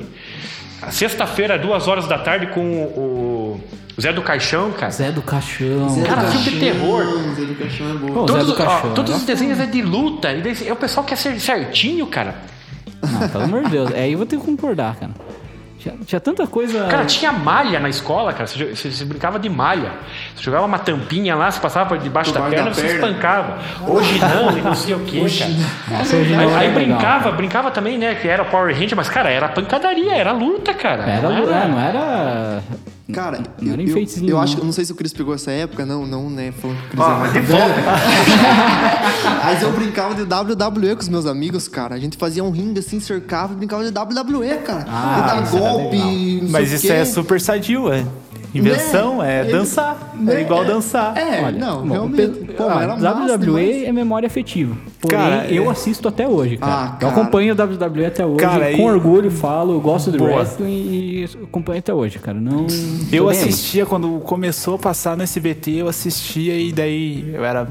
[0.90, 3.62] Sexta-feira, duas horas da tarde com o
[4.02, 4.92] Zé do Caixão, cara.
[4.92, 5.90] Zé do Caixão.
[5.90, 7.04] Zé do Cara, filme de Caixão, terror.
[7.36, 8.08] Zé do Caixão é bom.
[8.08, 8.94] Pô, Todos, do ó, Caixão.
[8.94, 9.18] todos né?
[9.18, 10.32] os desenhos é de luta.
[10.32, 12.36] E daí, é o pessoal quer ser certinho, cara.
[13.02, 13.92] Não, pelo amor de Deus.
[13.94, 15.12] Aí eu vou ter que concordar, cara.
[15.80, 16.88] Tinha, tinha tanta coisa.
[16.88, 18.46] Cara, tinha malha na escola, cara.
[18.46, 19.92] Você, você- você brincava de malha.
[20.36, 23.08] Você jogava uma tampinha lá, você passava por debaixo da baixo perna, da você perna.
[23.08, 23.58] espancava.
[23.88, 25.52] Hoje não, e não sei o quê, cara.
[26.00, 27.36] Nossa, hoje não Aí, aí legal, brincava, cara.
[27.36, 28.16] brincava também, né?
[28.16, 31.04] Que era Power Ranger, mas, cara, era pancadaria, era luta, cara.
[31.04, 32.62] Era, Não é, não era.
[33.14, 34.40] Cara, Não eu, era eu, eu não.
[34.42, 36.52] acho, eu não sei se o Cris pegou essa época, não, não, né?
[36.52, 37.76] Falando que o Cris Ó, é de volta.
[39.46, 41.96] Mas eu brincava de WWE com os meus amigos, cara.
[41.96, 44.86] A gente fazia um ringue assim, cercava e brincava de WWE, cara.
[44.88, 46.12] Ah, de dar era golpe, legal.
[46.12, 46.94] não sei Mas o isso quê.
[46.94, 48.06] é super sadio, é.
[48.54, 49.52] Invenção é, Né?
[49.52, 50.14] dançar.
[50.16, 50.36] Né?
[50.36, 51.16] É igual dançar.
[51.18, 52.40] É, Olha, não, bom, realmente.
[52.58, 54.76] Pô, ah, WWE é memória afetiva.
[55.00, 56.72] Porém, Cara, eu é- assisto até hoje, cara.
[56.74, 57.22] Ah, Eu cara.
[57.22, 58.38] acompanho o WWE até hoje.
[58.40, 62.40] Cara, com e- orgulho falo, eu gosto do wrestling e acompanho até hoje, cara.
[62.40, 62.66] Não.
[63.12, 67.68] Eu assistia quando começou a passar no SBT, eu assistia e daí eu era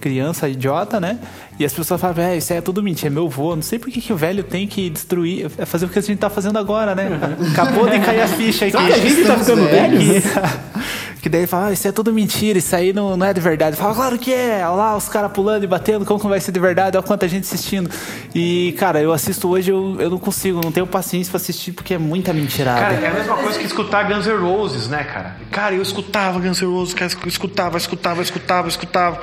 [0.00, 1.18] criança idiota, né?
[1.58, 3.56] E as pessoas falavam, é, isso aí é tudo mentira, é meu vô.
[3.56, 6.02] Não sei por que, que o velho tem que destruir, é fazer o que a
[6.02, 7.08] gente tá fazendo agora, né?
[7.52, 8.76] Acabou de cair a ficha aqui.
[8.76, 9.98] Será que a gente tá ficando velho?
[11.20, 13.40] Que daí ele fala, ah, isso é tudo mentira, isso aí não, não é de
[13.40, 13.76] verdade.
[13.76, 16.52] Fala, claro que é, olha lá os caras pulando e batendo, como que vai ser
[16.52, 16.96] de verdade?
[16.96, 17.90] Olha quanta gente assistindo.
[18.34, 21.94] E, cara, eu assisto hoje, eu, eu não consigo, não tenho paciência pra assistir porque
[21.94, 22.80] é muita mentirada.
[22.80, 25.36] Cara, é a mesma coisa que escutar Guns N' Roses, né, cara?
[25.50, 29.20] Cara, eu escutava Guns N' Roses, cara, eu escutava, escutava, escutava, escutava.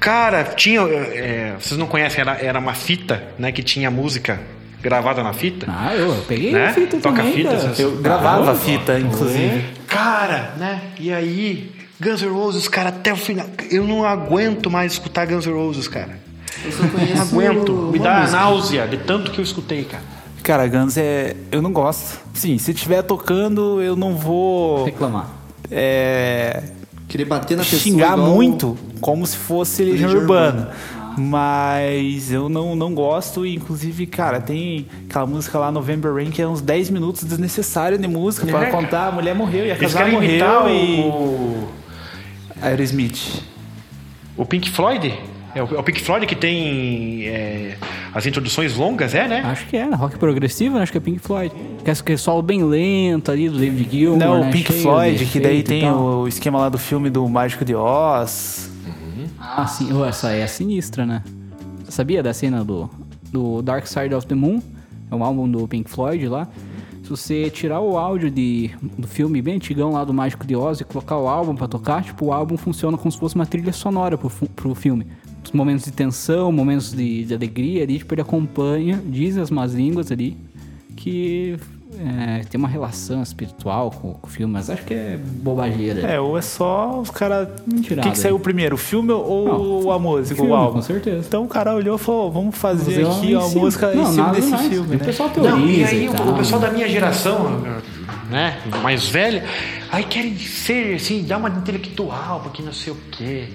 [0.00, 0.80] Cara, tinha.
[0.80, 4.40] é, vocês não conhecem, era, era uma fita, né, que tinha música
[4.82, 5.66] gravada na fita.
[5.68, 6.68] Ah, eu, eu peguei Né?
[6.68, 7.32] a fita Toca também.
[7.34, 9.64] fita, essas- eu gravava Ah, a fita, inclusive.
[9.88, 10.80] Cara, né?
[11.00, 13.46] E aí, Guns N' Roses, cara, até o final.
[13.70, 16.18] Eu não aguento mais escutar Guns N' Roses, cara.
[16.64, 17.72] Eu só conheço aguento.
[17.92, 18.36] Me dá música.
[18.38, 20.02] náusea de tanto que eu escutei, cara.
[20.42, 21.34] Cara, Guns é.
[21.50, 22.20] Eu não gosto.
[22.34, 24.84] Sim, se estiver tocando, eu não vou.
[24.84, 25.28] Reclamar.
[25.70, 26.62] É,
[27.08, 27.80] Querer bater na pessoa.
[27.80, 30.70] xingar igual- muito, como se fosse Legião Legião Urbana.
[31.16, 36.42] Mas eu não, não gosto, e inclusive, cara, tem aquela música lá, November Rain, que
[36.42, 38.72] é uns 10 minutos desnecessário de música É, pra cara.
[38.72, 41.00] contar, a mulher morreu e a casal morreu e.
[41.00, 41.68] o,
[42.60, 43.42] Aerosmith.
[44.36, 45.14] o Pink Floyd.
[45.54, 47.76] É o, é o Pink Floyd que tem é,
[48.14, 49.40] as introduções longas, é, né?
[49.42, 49.96] Acho que é, né?
[49.96, 50.82] rock progressivo, né?
[50.82, 51.54] acho que é Pink Floyd.
[51.82, 54.48] Que é aquele solo bem lento ali do David Gilmour, Não, né?
[54.48, 57.64] o Pink Cheio Floyd, de que daí tem o esquema lá do filme do Mágico
[57.64, 58.70] de Oz.
[59.48, 59.92] Ah, sim.
[59.92, 61.22] Oh, essa é sinistra, né?
[61.88, 62.90] Sabia da cena do,
[63.30, 64.60] do Dark Side of the Moon?
[65.10, 66.48] É um álbum do Pink Floyd lá.
[67.02, 70.80] Se você tirar o áudio de, do filme bem antigão lá do Mágico de Oz
[70.80, 73.72] e colocar o álbum pra tocar, tipo, o álbum funciona como se fosse uma trilha
[73.72, 75.06] sonora pro, pro filme.
[75.44, 79.72] os momentos de tensão, momentos de, de alegria ali, tipo, ele acompanha, diz as más
[79.72, 80.36] línguas ali,
[80.96, 81.56] que
[81.98, 86.00] é, tem uma relação espiritual com, com o filme, mas acho que é bobageira.
[86.02, 87.48] É, ou é só os caras.
[87.66, 88.42] O que, que saiu aí.
[88.42, 90.74] primeiro, o filme ou Não, a música, filme, o álbum?
[90.74, 91.24] com certeza.
[91.26, 93.60] Então o cara olhou e falou: vamos fazer, Fazer aqui em uma cima.
[93.62, 94.66] música em Não, cima nada desse mais.
[94.68, 95.04] filme, O né?
[95.04, 96.28] pessoal Não, e teoriza aí e o, tal.
[96.28, 97.62] o pessoal da minha geração,
[98.30, 99.44] né, mais velha,
[99.90, 103.48] aí querem ser, assim, dar uma intelectual, porque não sei o quê.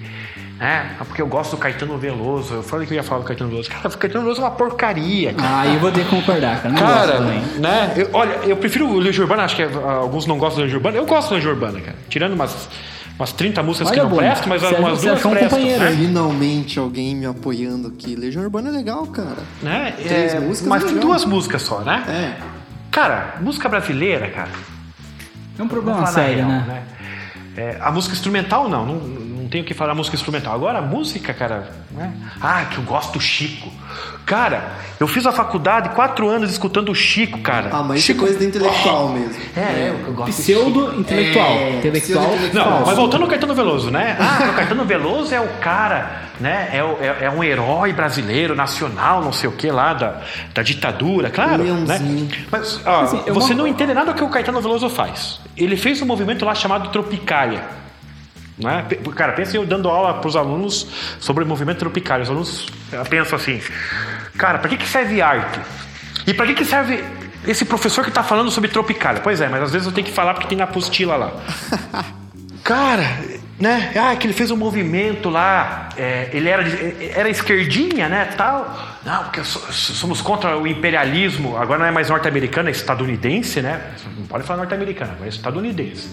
[0.61, 0.91] Né?
[0.99, 2.53] Ah, Porque eu gosto do Caetano Veloso.
[2.53, 3.67] Eu falei que eu ia falar do Caetano Veloso.
[3.69, 5.61] Cara, o Caetano Veloso é uma porcaria, cara.
[5.61, 6.69] Ah, eu vou ter que concordar, cara.
[6.73, 7.39] Não gosto Cara, também.
[7.57, 7.93] né?
[7.97, 10.77] eu- olha, eu prefiro o Legião Urbana, acho que ah, alguns não gostam do Legião
[10.77, 10.97] Urbana.
[10.97, 11.97] Eu gosto do Legião Urbana, cara.
[12.09, 12.69] Tirando umas,
[13.17, 15.49] umas 30 músicas Olha, que não Bruno, prestam, mas você- umas duas um prestam.
[15.57, 15.91] companheiro né?
[15.95, 18.15] Finalmente alguém me apoiando aqui.
[18.15, 19.37] Legião Urbana é legal, cara.
[19.63, 19.95] Né?
[19.97, 22.03] Três É, músicas mas é tem duas músicas só, né?
[22.07, 22.33] É.
[22.91, 24.49] Cara, música brasileira, cara.
[25.57, 26.83] É um problema sério, real, né?
[27.57, 29.20] É, a música instrumental, não, não.
[29.51, 30.55] Não tenho que falar música instrumental.
[30.55, 31.69] Agora, a música, cara.
[31.91, 32.13] Né?
[32.39, 33.69] Ah, que eu gosto do Chico.
[34.25, 37.69] Cara, eu fiz a faculdade quatro anos escutando o Chico, cara.
[37.73, 38.19] Ah, mas isso é Chico...
[38.25, 39.35] coisa de intelectual mesmo.
[39.57, 40.41] É, é, eu gosto do Chico.
[40.61, 41.47] Pseudo-intelectual.
[41.51, 42.29] É, intelectual.
[42.53, 42.85] Não, falso.
[42.85, 44.15] mas voltando ao Caetano Veloso, né?
[44.21, 46.69] Ah, o Caetano Veloso é o cara, né?
[46.71, 50.21] É, o- é- é um herói brasileiro, nacional, não sei o que lá, da,
[50.53, 51.57] da ditadura, claro.
[51.61, 51.63] Né?
[51.65, 52.29] Leãozinho.
[52.49, 55.41] Mas, ó, Assim, você vou- não entende nada do que o Caetano Veloso faz.
[55.57, 57.81] Ele fez um movimento lá chamado Tropicália.
[58.63, 58.85] Né?
[59.15, 60.87] Cara, pensa eu dando aula para os alunos
[61.19, 62.23] sobre movimento tropicália.
[62.23, 62.65] Os alunos
[63.09, 63.61] pensam assim,
[64.37, 65.59] cara, para que, que serve arte?
[66.27, 67.03] E para que, que serve
[67.47, 69.21] esse professor que está falando sobre tropicália?
[69.21, 71.31] Pois é, mas às vezes eu tenho que falar porque tem na apostila lá.
[72.63, 73.19] Cara,
[73.59, 73.91] né?
[73.95, 75.89] Ah, que ele fez um movimento lá.
[75.97, 76.63] é, ele era,
[77.15, 78.25] era esquerdinha, né?
[78.37, 78.77] Tal.
[79.03, 81.57] Não, porque so- somos contra o imperialismo.
[81.57, 83.81] Agora não é mais norte-americano, é estadunidense, né?
[84.17, 86.07] Não pode falar norte-americano, agora é estadunidense.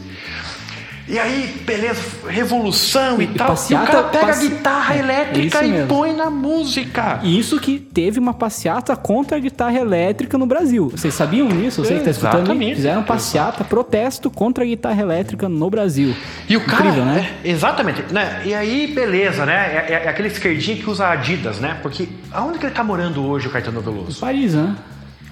[1.08, 3.48] E aí, beleza, revolução e, E tal.
[3.48, 5.86] passeata- e o cara pega passe- a guitarra É, elétrica isso e mesmo.
[5.88, 7.20] põe na música.
[7.22, 10.90] E Isso que teve uma passeata contra a guitarra elétrica no Brasil.
[10.90, 11.82] Vocês sabiam disso?
[11.82, 12.34] Você que está escutando?
[12.36, 12.42] aí?
[12.42, 12.74] Exatamente.
[12.76, 16.14] Fizeram passeata, protesto contra a guitarra elétrica no Brasil.
[16.48, 17.30] E o cara, Incrível, né?
[17.44, 18.42] é, exatamente, né?
[18.44, 19.54] E aí, beleza, né?
[19.88, 21.78] É, é- é aquele esquerdinho que usa Adidas, né?
[21.80, 24.20] Porque aonde que ele tá morando hoje, o Caetano Veloso?
[24.20, 24.74] Paris, né?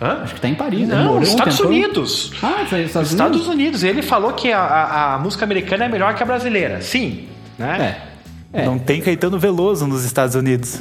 [0.01, 0.21] Hã?
[0.25, 0.95] Acho que tá em Paris, né?
[0.97, 1.59] Não, um Estados.
[1.61, 2.33] Unidos.
[2.43, 3.49] Ah, Estados, Estados Unidos?
[3.49, 3.83] Unidos.
[3.83, 6.81] Ele falou que a, a- a música americana é melhor que a brasileira.
[6.83, 7.27] Sim,
[7.59, 7.97] né?
[8.13, 8.17] É.
[8.53, 8.65] É.
[8.65, 10.79] Não tem Caetano Veloso nos Estados Unidos.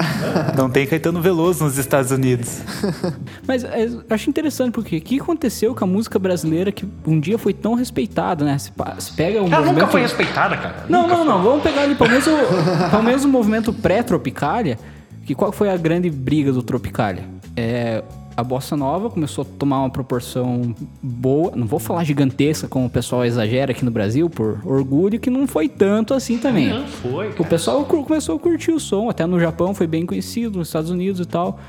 [0.55, 2.61] Não tem Caetano Veloso nos Estados Unidos.
[3.45, 7.19] Mas é, eu acho interessante porque o que aconteceu com a música brasileira que um
[7.19, 8.57] dia foi tão respeitada, né?
[8.57, 10.85] Se, se pega um Ela nunca movimento- foi respeitada, cara.
[10.87, 11.33] Não, Nunca não, foi.
[11.33, 11.43] não.
[11.43, 12.37] Vamos pegar ali pelo menos o,
[12.91, 14.77] pelo menos o movimento pré-tropicália.
[15.25, 17.23] Que qual foi a grande briga do Tropicália?
[17.57, 18.03] É,
[18.37, 22.89] a bossa nova começou a tomar uma proporção boa, não vou falar gigantesca como o
[22.89, 26.67] pessoal exagera aqui no Brasil por orgulho, que não foi tanto assim também.
[26.69, 27.49] Não foi, O cara.
[27.49, 30.89] pessoal cu- começou a curtir o som, até no Japão foi bem conhecido, nos Estados
[30.91, 31.59] Unidos e tal.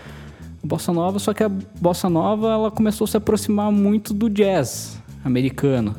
[0.65, 5.01] Bossa nova, só que a bossa nova ela começou a se aproximar muito do jazz
[5.25, 5.95] americano,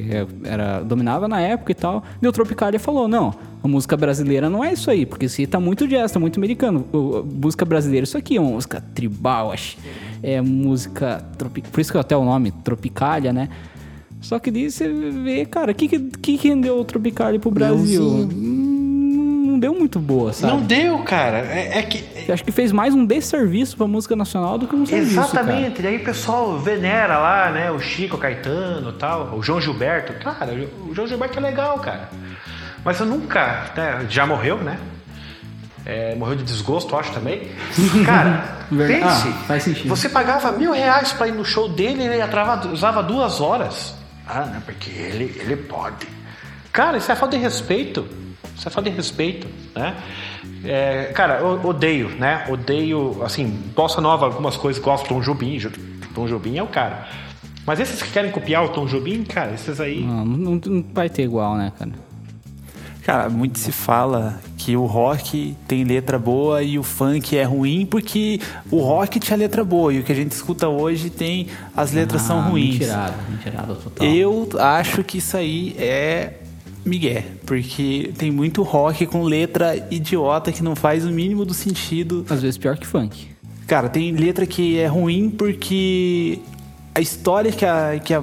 [0.00, 0.04] que
[0.44, 2.02] era dominava na época e tal.
[2.22, 5.46] E o Tropicália falou: "Não, a música brasileira não é isso aí, porque isso aí
[5.46, 6.86] tá muito jazz, tá muito americano.
[6.92, 9.76] O- música brasileira isso aqui é uma música tribal, acho.
[10.22, 11.62] É música tropi...
[11.62, 13.48] por isso que até o nome Tropicália, né?
[14.20, 18.02] Só que daí você vê, cara, o que, que, que rendeu o Tropicália pro Brasil?
[18.02, 18.28] Leãozinho.
[18.32, 20.52] Hum, Não deu muito boa, sabe?
[20.52, 21.38] Não deu, cara.
[21.38, 21.98] É, é que.
[22.28, 25.82] Eu acho que fez mais um desserviço pra música nacional do que um serviço, Exatamente,
[25.82, 27.70] daí o pessoal venera lá, né?
[27.70, 30.12] O Chico, o Caetano e tal, o João Gilberto.
[30.22, 30.52] Cara,
[30.88, 32.08] o João Gilberto é legal, cara.
[32.84, 33.70] Mas eu nunca.
[33.76, 34.78] né, já morreu, né?
[35.84, 37.48] É, morreu de desgosto, eu acho também.
[38.06, 39.02] Cara, pense.
[39.28, 39.88] Ah, faz sentido.
[39.88, 43.94] Você pagava mil reais pra ir no show dele e ele atrava- usava duas horas.
[44.26, 46.06] Ah, não, porque ele, ele pode.
[46.72, 48.06] Cara, isso é falta de respeito.
[48.56, 49.96] Isso é falta de respeito, né?
[50.64, 52.44] É, cara, eu odeio, né?
[52.48, 55.58] Odeio, assim, bossa nova, algumas coisas, gosto do Tom Jobim.
[56.14, 57.08] Tom Jobim é o cara.
[57.66, 60.02] Mas esses que querem copiar o Tom Jobim, cara, esses aí...
[60.02, 61.92] Não, não, não vai ter igual, né, cara?
[63.04, 67.84] Cara, muito se fala que o rock tem letra boa e o funk é ruim
[67.84, 68.40] porque
[68.70, 72.22] o rock tinha letra boa e o que a gente escuta hoje tem as letras
[72.22, 72.78] são Ah, ruins.
[72.78, 74.06] Mentirada, mentirada total.
[74.06, 76.34] Eu acho que isso aí é
[76.84, 82.24] migué, porque tem muito rock com letra idiota que não faz o mínimo do sentido.
[82.28, 83.28] Às vezes pior que funk.
[83.66, 86.40] Cara, tem letra que é ruim porque
[86.94, 88.22] a história que a, que a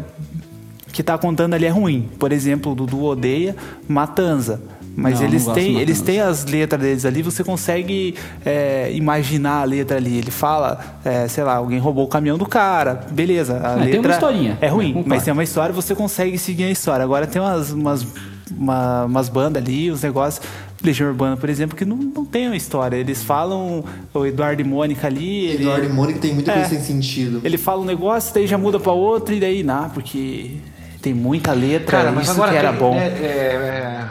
[0.91, 2.09] que tá contando ali é ruim.
[2.17, 3.55] Por exemplo, o Dudu odeia
[3.87, 4.61] Matanza.
[4.95, 9.61] Mas Não, eles não têm eles têm as letras deles ali, você consegue é, imaginar
[9.61, 10.17] a letra ali.
[10.17, 13.05] Ele fala, é, sei lá, alguém roubou o caminhão do cara.
[13.09, 14.57] Beleza, a É, tem letra uma historinha.
[14.59, 17.03] é ruim, mas tem uma história, você consegue seguir a história.
[17.03, 18.05] Agora tem umas, umas
[18.51, 20.45] uma- umas bandas ali, os negócios.
[20.81, 22.95] Legião Urbana, por exemplo, que não, não tem uma história.
[22.95, 23.83] Eles falam
[24.13, 25.45] o Eduardo e Mônica ali.
[25.47, 26.55] Ele, Eduardo e Mônica tem muita É.
[26.55, 27.41] coisa sem sentido.
[27.43, 30.55] ele fala um negócio, daí já muda pra outro, e daí, não, porque
[31.01, 32.95] tem muita letra, Cara, mas isso agora que era tem, bom.
[32.95, 34.05] né, é, é,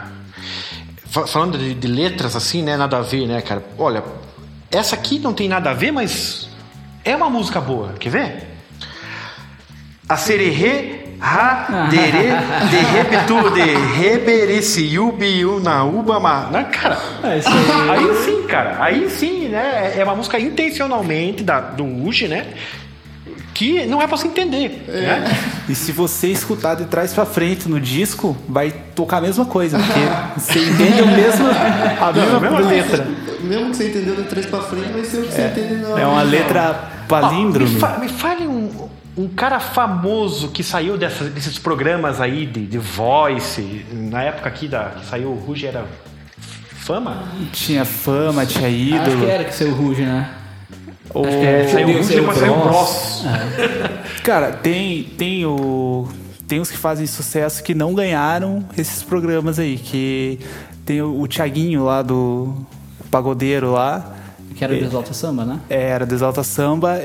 [1.07, 2.77] fa- falando de, de letras assim, né?
[2.77, 3.63] Nada a ver, né, cara?
[3.77, 4.03] Olha,
[4.71, 6.47] essa aqui não tem nada a ver, mas
[7.03, 7.93] é uma música boa.
[7.99, 8.43] Quer ver?
[10.07, 12.29] A sererê, ra, dere,
[12.69, 13.61] de repetu, de
[13.97, 16.47] rebereci, ubi, una, uba, ma.
[16.51, 17.89] Né, cara, É, isso aí.
[17.89, 18.77] aí sim, cara.
[18.79, 19.93] Aí sim, né?
[19.97, 22.47] É uma música intencionalmente da, do Uji, né?
[23.53, 24.85] Que não é pra se entender.
[24.87, 25.25] Né?
[25.67, 29.77] E se você escutar de trás pra frente no disco, vai tocar a mesma coisa,
[29.77, 31.47] porque você entende o mesmo,
[32.01, 33.05] a mesma mesma letra.
[33.41, 35.99] Mesmo que você entendeu de trás pra frente, vai ser o que você entendeu na
[36.01, 37.69] É uma letra palíndrome.
[37.73, 38.69] me, fa- me fale um,
[39.23, 44.67] um cara famoso que saiu dessas- desses programas aí de, de voice, na época aqui
[44.67, 45.85] da, que saiu o Ruge era
[46.75, 47.23] Fama?
[47.51, 49.01] Tinha fama, tinha ídolo.
[49.03, 50.29] Acho que era que saiu o Ruge, né?
[51.13, 53.23] O- É, saiu o Ruge, depois saiu o o Bros.
[53.23, 54.21] Bros.
[54.23, 56.07] Cara, tem, tem o.
[56.47, 59.77] Tem uns que fazem sucesso que não ganharam esses programas aí.
[59.77, 60.39] Que
[60.83, 62.55] tem o, o Thiaguinho lá do
[63.11, 64.15] Pagodeiro lá.
[64.55, 65.59] Que era o Exalta Samba, né?
[65.69, 66.99] é, Era do Exalta Samba.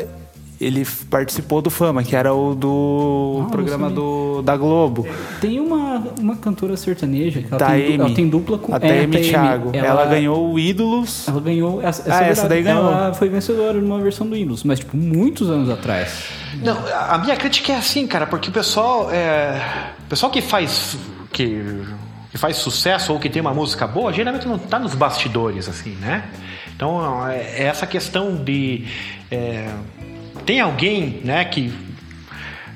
[0.64, 5.06] Ele participou do Fama, que era o do Ah, programa do, da Globo.
[5.40, 8.80] Tem uma, uma cantora sertaneja que ela, Da tem, ela tem dupla com A é,
[8.80, 9.28] Taeme Taeme.
[9.28, 9.70] Thiago.
[9.74, 11.28] Ela, ganhou o Ídolos.
[11.28, 11.82] Ela ganhou.
[11.82, 12.90] Essa, essa, Ah, é essa daí ganhou.
[12.90, 16.28] Ela foi vencedora numa versão do Windows, mas tipo, muitos anos atrás.
[16.62, 16.78] Não,
[17.10, 19.60] a minha crítica é assim, cara, porque o pessoal, é,
[20.06, 20.96] o pessoal que faz
[21.32, 21.62] que,
[22.30, 25.90] que faz sucesso ou que tem uma música boa, geralmente não tá nos bastidores, assim,
[26.00, 26.24] né?
[26.74, 28.84] Então é é essa questão de
[29.30, 29.68] é,
[30.44, 31.72] tem alguém, né, que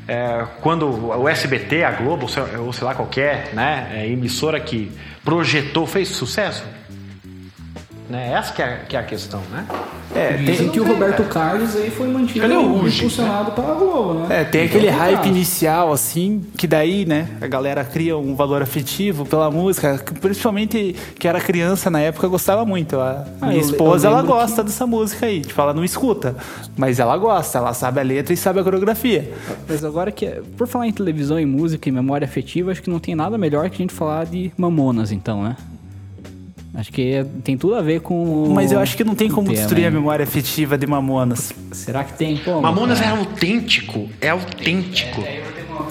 [0.06, 2.26] é, quando o SBT, a Globo,
[2.60, 4.90] ou sei, lá qualquer, né, é, emissora que
[5.22, 6.64] projetou fez sucesso,
[8.08, 8.32] né?
[8.32, 9.66] Essa que é, que é a questão, né?
[10.14, 12.98] É, Dizem tem, que o Roberto Carlos aí foi mantido Cadê o Ruge?
[12.98, 14.40] impulsionado pela Globo, né?
[14.40, 15.28] é, tem Então, aquele hype caso.
[15.28, 20.96] inicial, assim, que daí, né, a galera cria um valor afetivo pela música, que principalmente
[21.18, 22.98] que era criança na época gostava muito.
[22.98, 25.42] A Ah, minha esposa, eu ela gosta dessa música aí.
[25.42, 26.34] Tipo, ela não escuta,
[26.76, 29.30] mas ela gosta, ela sabe a letra e sabe a coreografia.
[29.68, 32.98] Mas agora que, por falar em televisão e música e memória afetiva, acho que não
[32.98, 35.54] tem nada melhor que a gente falar de Mamonas, então, né?
[36.74, 38.14] Acho que é- tem tudo a ver com.
[38.44, 41.52] o- Mas eu acho que não tem como tema, destruir a memória afetiva de Mamonas.
[41.72, 42.60] Será que tem como?
[42.62, 43.16] Mamonas cara?
[43.16, 45.22] é autêntico, é autêntico.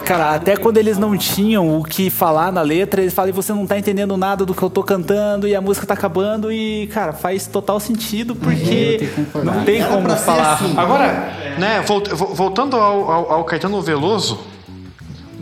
[0.06, 3.66] Cara, até quando eles não tinham o que falar na letra, eles falam, você não
[3.66, 7.12] tá entendendo nada do que eu tô cantando e a música tá acabando e, cara,
[7.14, 9.10] faz total sentido eu porque
[9.44, 10.54] não tem como falar.
[10.54, 10.74] assim.
[10.78, 14.40] Agora, né, volt- vo- voltando ao, ao- ao Caetano Veloso,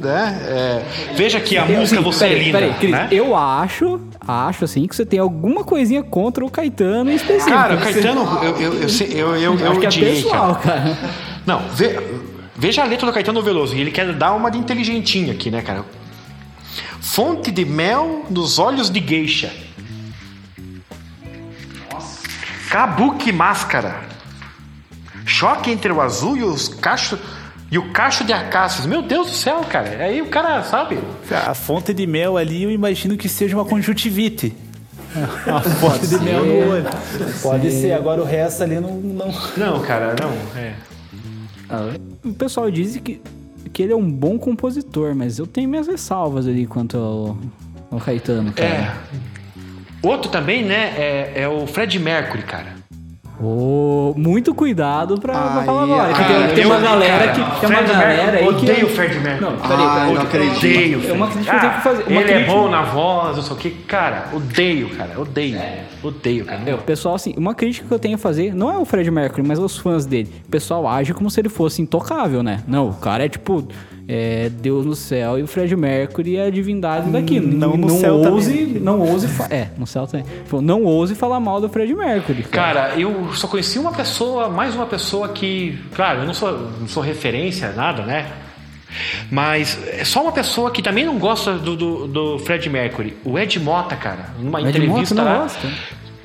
[0.06, 3.08] né, é, veja que a Eu, música assim, Você é peraí, Linda, peraí, Cris, né?
[3.12, 7.50] eu acho, acho assim, que você tem alguma coisinha contra o Caetano em específico.
[7.50, 10.16] Cara, o Você- Caetano, eu, eu, eu, sei- eu, eu, eu acho que é odiei,
[10.24, 10.82] pessoal, cara.
[10.82, 10.98] cara.
[11.46, 12.00] Não, ve-
[12.56, 15.62] veja a letra do Caetano Veloso, e ele quer dar uma de inteligentinha aqui, né,
[15.62, 15.84] cara?
[17.02, 19.52] Fonte de mel nos olhos de geisha.
[22.70, 24.02] Kabuki máscara.
[25.26, 27.20] Choque entre o azul e os cachos
[27.72, 28.86] e o cacho de acácias.
[28.86, 30.04] Meu Deus do céu, cara.
[30.04, 31.00] Aí o cara, sabe?
[31.32, 34.56] A fonte de mel ali, eu imagino que seja uma conjuntivite.
[35.48, 36.86] A fonte de mel no olho.
[37.42, 38.92] Pode ser, agora o resto ali não.
[38.92, 39.34] não...
[39.58, 40.60] Não, cara, não.
[40.60, 40.74] É.
[42.24, 43.22] O pessoal diz que,
[43.74, 47.38] que ele é um bom compositor, mas eu tenho minhas ressalvas ali quanto ao,
[47.92, 48.70] ao Caetano, cara.
[48.70, 48.94] É.
[50.04, 52.76] Outro também, né, é, é o Fred Mercury, cara.
[53.42, 56.14] Ô, muito cuidado pra, pra falar agora.
[56.14, 57.60] tem, tem uma galera que.
[57.60, 58.50] Tem uma galera aí que.
[58.50, 59.42] odeio o Fred Mercury.
[59.52, 60.14] Não, peraí, peraí.
[60.14, 60.58] não acredito.
[60.58, 61.10] Odeio.
[61.10, 62.04] É uma crítica que eu tenho que fazer.
[62.04, 63.70] Uma ele é crítica- bom na voz, não sei o que.
[63.72, 65.20] Cara, odeio, cara.
[65.20, 65.60] Odeio.
[66.04, 66.60] Odeio, cara.
[66.62, 69.46] Meu, pessoal, assim, uma crítica que eu tenho a fazer não é o Fred Mercury,
[69.46, 70.32] mas aos fãs dele.
[70.48, 72.62] O pessoal age como se ele fosse intocável, né?
[72.68, 73.68] Não, o cara é tipo.
[74.08, 77.40] É Deus no céu e o Fred Mercury é a divindade daqui.
[77.40, 78.82] Não no não céu ouse, também.
[78.82, 79.28] Não ouse.
[79.50, 80.26] É, no céu também.
[80.62, 82.44] Não ouse falar mal do Fred Mercury.
[82.44, 82.90] Cara.
[82.90, 85.78] Cara, eu só conheci uma pessoa, mais uma pessoa que.
[85.96, 88.28] Claro, eu não sou, não sou referência, nada, né?
[89.32, 93.16] Mas é só uma pessoa que também não gosta do, do, do Fred Mercury.
[93.26, 94.30] O Ed Mota, cara.
[94.40, 95.44] Numa Ed entrevista Mota não lá.
[95.44, 95.68] gosta?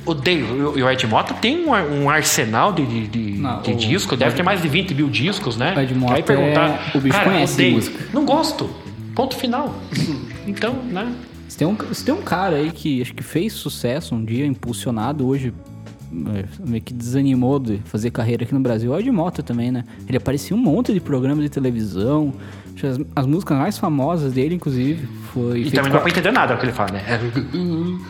[0.07, 0.79] Odeio.
[0.79, 1.73] E o Ed Mota tem um,
[2.05, 5.09] um arsenal de, de, de, Não, de o- disco, deve ter mais de 20 mil
[5.09, 5.75] discos, né?
[5.77, 6.91] O Ed Mota Aí perguntar.
[6.95, 7.75] é- o bicho cara, conhece odeio.
[7.75, 7.99] música.
[8.13, 8.69] Não gosto.
[9.15, 9.75] Ponto final.
[10.47, 11.13] Então, né?
[11.49, 14.45] Se tem, um, se tem um cara aí que acho que fez sucesso um dia,
[14.47, 15.53] impulsionado, hoje é,
[16.11, 19.85] meio que desanimou de fazer carreira aqui no Brasil é o Ed Mota também, né?
[20.09, 22.33] Ele aparecia um monte de programas de televisão.
[22.83, 25.61] As, as músicas mais famosas dele, inclusive, foi.
[25.63, 27.03] E também não dá pra entender nada o que ele fala, né?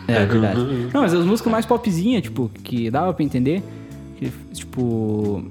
[0.07, 0.59] a- É verdade.
[0.93, 3.61] Não, mas as músicas mais popzinhas, tipo, que dava pra entender.
[4.17, 5.43] Que, tipo.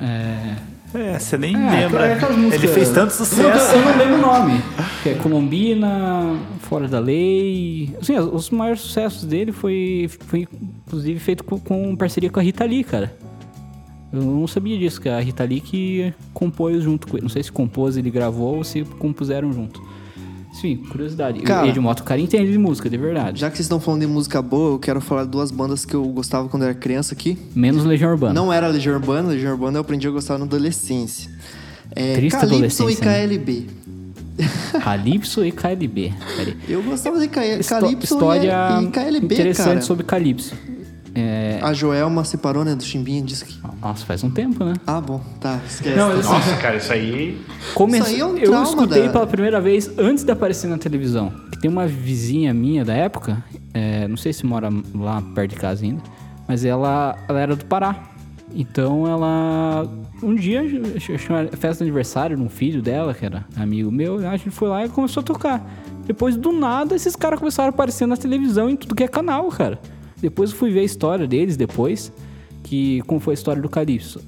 [0.00, 0.56] É.
[0.94, 2.06] É, você nem É, lembra.
[2.06, 3.74] é Ele fez tanto Eu, sucesso.
[3.74, 4.62] eu não lembro o nome.
[5.02, 7.94] Que é Colombina, Fora da Lei.
[8.00, 10.46] Assim, os os maiores sucessos dele foi, foi
[10.86, 13.12] inclusive feito com, com parceria com a Rita Lee, cara.
[14.12, 17.22] Eu não sabia disso, que a Rita Lee que compôs junto com ele.
[17.22, 19.82] Não sei se compôs, ele gravou ou se compuseram junto.
[20.60, 21.40] Sim, curiosidade.
[21.42, 23.40] Cara- Edmoto, o cara entende de música, de verdade.
[23.40, 25.94] Já que vocês estão falando de música boa, eu quero falar de duas bandas que
[25.94, 27.36] eu gostava quando era criança aqui.
[27.54, 28.32] Menos Legião Urbana.
[28.32, 31.30] Não era Legião Urbana, Legião Urbana eu aprendi a gostar na adolescência.
[31.94, 33.26] É, Triste Calypso e adolescência, né?
[33.26, 33.66] KLB.
[34.82, 36.12] Calypso e KLB.
[36.36, 36.56] Peraí.
[36.68, 39.80] Eu gostava de Ca- Calypso e, e KLB, interessante cara.
[39.82, 40.54] sobre Calypso.
[41.14, 41.60] É...
[41.62, 43.54] A Joelma separou, né, do Chimbinha, disse que...
[43.80, 44.72] Nossa, faz um tempo, né?
[44.86, 45.96] Ah, bom, tá, esquece.
[45.96, 47.40] Não, eu- Nossa, cara, isso aí.
[47.74, 50.76] Come- Isso aí é um eu escutei da- pela primeira vez antes de aparecer na
[50.78, 51.32] televisão.
[51.52, 55.56] Que tem uma vizinha minha da época, é, não sei se mora lá perto de
[55.56, 56.02] casa ainda,
[56.48, 57.96] mas ela, ela era do Pará.
[58.56, 59.88] Então ela.
[60.22, 60.62] Um dia,
[61.56, 64.84] festa de aniversário de um filho dela, que era amigo meu, a gente foi lá
[64.84, 65.64] e começou a tocar.
[66.06, 69.48] Depois, do nada, esses caras começaram a aparecer na televisão em tudo que é canal,
[69.48, 69.78] cara.
[70.24, 72.10] Depois eu fui ver a história deles depois,
[72.62, 74.22] que como foi a história do Calypso.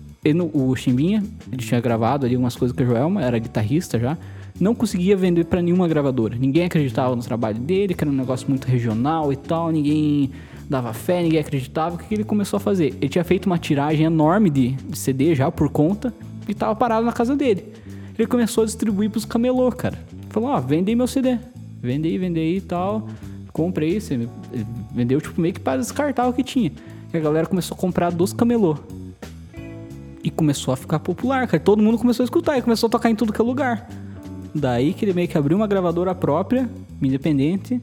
[0.52, 4.18] O Chimbinha, ele tinha gravado ali algumas coisas com a Joelma, era guitarrista já.
[4.60, 6.36] Não conseguia vender pra nenhuma gravadora.
[6.36, 9.72] Ninguém acreditava no trabalho dele, que era um negócio muito regional e tal.
[9.72, 10.32] Ninguém
[10.68, 11.94] dava fé, ninguém acreditava.
[11.94, 12.94] O que que ele começou a fazer?
[13.00, 16.12] Ele tinha feito uma tiragem enorme de, de CD já por conta
[16.46, 17.72] e tava parado na casa dele.
[18.18, 19.98] Ele começou a distribuir pros camelô, cara.
[20.28, 21.38] Falou, ó, vende aí meu CD.
[21.80, 23.08] Vende aí, vende aí e tal.
[23.56, 24.28] Comprei, você ele
[24.94, 26.70] vendeu tipo meio que para descartar o que tinha.
[27.10, 28.76] E a galera começou a comprar dos camelô.
[30.22, 31.58] E começou a ficar popular, cara.
[31.58, 33.88] Todo mundo começou a escutar e começou a tocar em tudo que é lugar.
[34.54, 36.68] Daí que ele meio que abriu uma gravadora própria,
[37.00, 37.80] independente,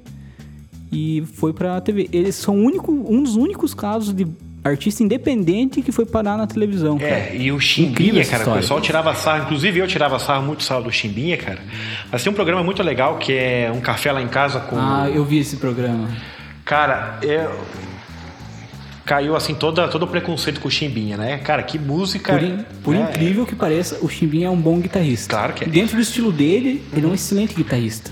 [0.91, 2.07] e foi pra TV.
[2.13, 4.27] Eles são único, um dos únicos casos de
[4.63, 6.97] artista independente que foi parar na televisão.
[6.97, 7.11] cara.
[7.11, 10.83] É, e o Chimbinha, cara, o pessoal tirava sarro, inclusive eu tirava sarro, muito sarro
[10.83, 11.59] do Chimbinha, cara.
[12.11, 14.77] Mas tem um programa muito legal que é Um Café Lá em Casa com.
[14.77, 16.09] Ah, eu vi esse programa.
[16.63, 17.51] Cara, eu.
[19.05, 21.37] Caiu assim toda, todo o preconceito com o Chimbinha, né?
[21.39, 22.31] Cara, que música.
[22.31, 23.09] Por, in- por né?
[23.09, 25.35] incrível que pareça, o Chimbinha é um bom guitarrista.
[25.35, 25.67] Claro que é.
[25.67, 28.11] Dentro do estilo dele, ele é um excelente guitarrista.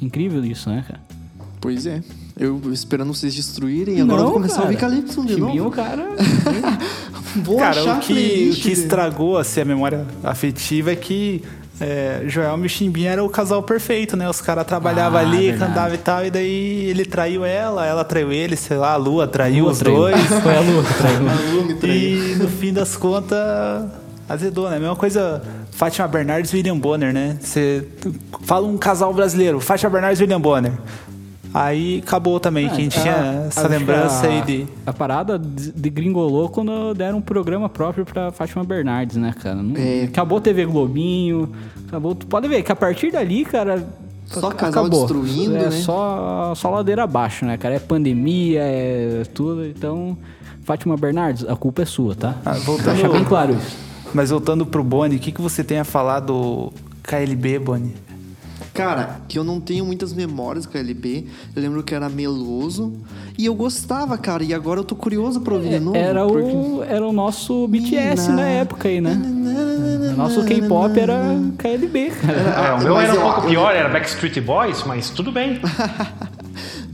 [0.00, 1.00] Incrível isso, né, cara?
[1.60, 2.00] Pois é.
[2.38, 5.68] Eu esperando vocês destruírem, agora eu vou começar a ouvir Calypso de Chimbinha, novo.
[5.68, 6.04] o cara...
[7.36, 11.42] Vou Cara, achar o que, o que estragou assim, a memória afetiva é que
[11.78, 14.26] é, Joel e Chimbinha era o casal perfeito, né?
[14.28, 15.58] Os caras trabalhavam Ah, ali, verdade.
[15.58, 19.26] cantavam e tal, e daí ele traiu ela, ela traiu ele, sei lá, a Lua
[19.28, 19.96] traiu Lua os traiu.
[19.96, 20.16] dois.
[20.42, 21.28] Foi a Lua que traiu.
[21.28, 21.94] A Lu me traiu.
[21.94, 23.38] E no fim das contas,
[24.26, 24.78] azedou, né?
[24.78, 27.36] Mesma coisa, Fátima Bernardes e William Bonner, né?
[27.38, 27.86] Você
[28.44, 30.72] fala um casal brasileiro, Fátima Bernardes e William Bonner.
[31.58, 34.66] Aí acabou também, quem tinha Ah, essa acho que lembrança a- aí de.
[34.84, 39.56] A parada de de gringolou quando deram um programa próprio pra Fátima Bernardes, né, cara?
[39.62, 40.04] Não- É.
[40.04, 41.50] Acabou TV Globinho,
[41.88, 42.14] acabou...
[42.14, 43.86] Tu pode ver que a partir dali, cara...
[44.26, 45.00] Só casal acabou.
[45.06, 45.70] destruindo, é né?
[45.70, 47.76] Só, só ladeira abaixo, né, cara?
[47.76, 50.16] É pandemia, é tudo, então...
[50.64, 52.34] Fátima Bernardes, a culpa é sua, tá?
[52.44, 53.76] Ah, voltando- deixar bem claro isso.
[54.12, 56.72] Mas voltando pro Boni, o que, que você tem a falar do
[57.04, 57.94] KLB, Boni?
[58.76, 61.26] Cara, que eu não tenho muitas memórias com a LB.
[61.54, 62.92] Eu lembro que era meloso.
[63.38, 64.42] E eu gostava, cara.
[64.44, 65.96] E agora eu tô curioso pra ouvir de novo.
[65.96, 68.42] Era porque- o, era o nosso BTS Mina.
[68.42, 69.12] na época aí, né?
[70.12, 71.16] O nosso K-pop era
[71.58, 72.68] KLB, cara.
[72.68, 75.30] É, o meu Mas era um eu- pouco eu- pior, era Backstreet Boys, mas tudo
[75.32, 75.60] bem.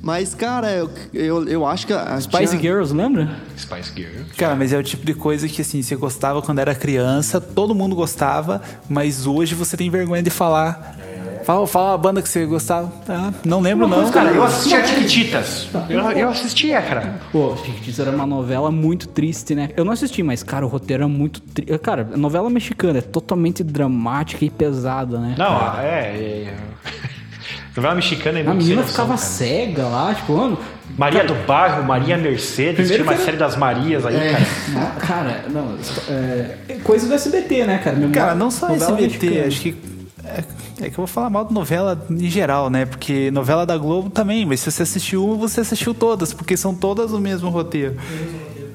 [0.02, 1.92] Mas, cara, eu, eu, eu acho que.
[1.92, 3.36] A Spice tinha- Girls, lembra?
[3.56, 4.24] Spice Girl.
[4.36, 7.72] Cara, mas é o tipo de coisa que assim, você gostava quando era criança, todo
[7.72, 10.96] mundo gostava, mas hoje você tem vergonha de falar.
[11.44, 12.92] Fala, fala uma banda que você gostava.
[13.08, 14.10] Ah, não lembro não.
[14.10, 15.68] Cara, eu assistia Chiquititas.
[15.88, 17.14] Eu, eu assistia, cara.
[17.32, 19.70] Pô, Chiquititas era uma novela muito triste, né?
[19.76, 21.76] Eu não assisti, mas, cara, o roteiro era muito triste.
[21.78, 25.34] Cara, novela mexicana é totalmente dramática e pesada, né?
[25.38, 26.16] Não, é.
[26.16, 26.54] é...
[27.74, 29.18] Novela mexicana é A muito menina ficava cara.
[29.18, 30.58] cega lá, tipo, mano.
[30.98, 34.44] Maria do Bairro, Maria Mercedes, Primeiro tinha uma era- série das Marias aí, cara.
[34.68, 35.76] não, cara, não.
[36.10, 37.96] É, é coisa do SBT, né, cara?
[37.96, 39.46] Memória- Cara, não só SBT, mexicana.
[39.46, 39.74] acho que.
[40.22, 40.44] É,
[40.86, 42.84] é que eu vou falar mal de novela em geral, né?
[42.86, 46.74] Porque novela da Globo também, mas se você assistiu uma, você assistiu todas, porque são
[46.74, 47.96] todas o mesmo roteiro.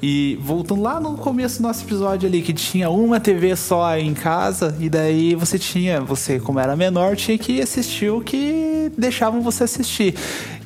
[0.01, 4.13] E voltando lá no começo do nosso episódio ali, que tinha uma TV só em
[4.13, 9.41] casa, e daí você tinha, você, como era menor, tinha que assistir o que deixavam
[9.41, 10.13] você assistir.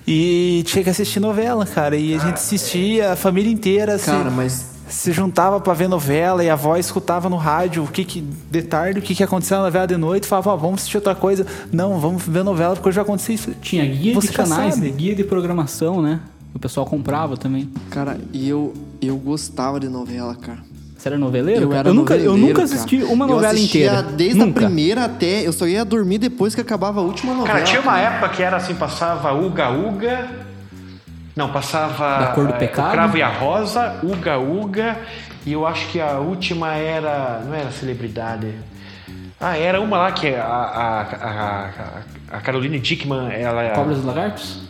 [0.05, 1.95] E tinha que assistir novela, cara.
[1.95, 3.97] E a gente assistia a família inteira.
[3.97, 7.87] se- Cara, mas se juntava pra ver novela e a avó escutava no rádio o
[7.87, 10.81] que, que de tarde, o que, que aconteceu na novela de noite, falava, ó, vamos
[10.81, 11.45] assistir outra coisa.
[11.71, 13.51] Não, vamos ver novela porque hoje vai acontecer isso.
[13.61, 14.91] Tinha guia Você de já canais, sabe.
[14.91, 16.19] guia de programação, né?
[16.53, 17.69] O pessoal comprava também.
[17.89, 20.59] Cara, e eu, eu gostava de novela, cara.
[20.97, 21.63] Você era noveleiro?
[21.63, 21.79] Eu cara?
[21.79, 22.65] era eu nunca, eu nunca cara.
[22.65, 24.03] assisti uma Eu novela assistia inteira.
[24.03, 24.59] Desde nunca.
[24.59, 25.47] a primeira até.
[25.47, 27.47] Eu só ia dormir depois que acabava a última novela.
[27.55, 30.29] Cara, tinha uma época que era assim, passava Uga Uga.
[31.35, 32.17] Não, passava.
[32.19, 32.87] Da Cor do eh, Pecado?
[32.89, 34.97] O Cravo e a Rosa, Uga Uga.
[35.45, 37.41] E eu acho que a última era.
[37.45, 38.53] Não era celebridade.
[39.39, 41.69] Ah, era uma lá que a, a, a,
[42.31, 43.69] a, a Caroline Dickman, ela.
[43.71, 44.61] Cobras e Lagartos?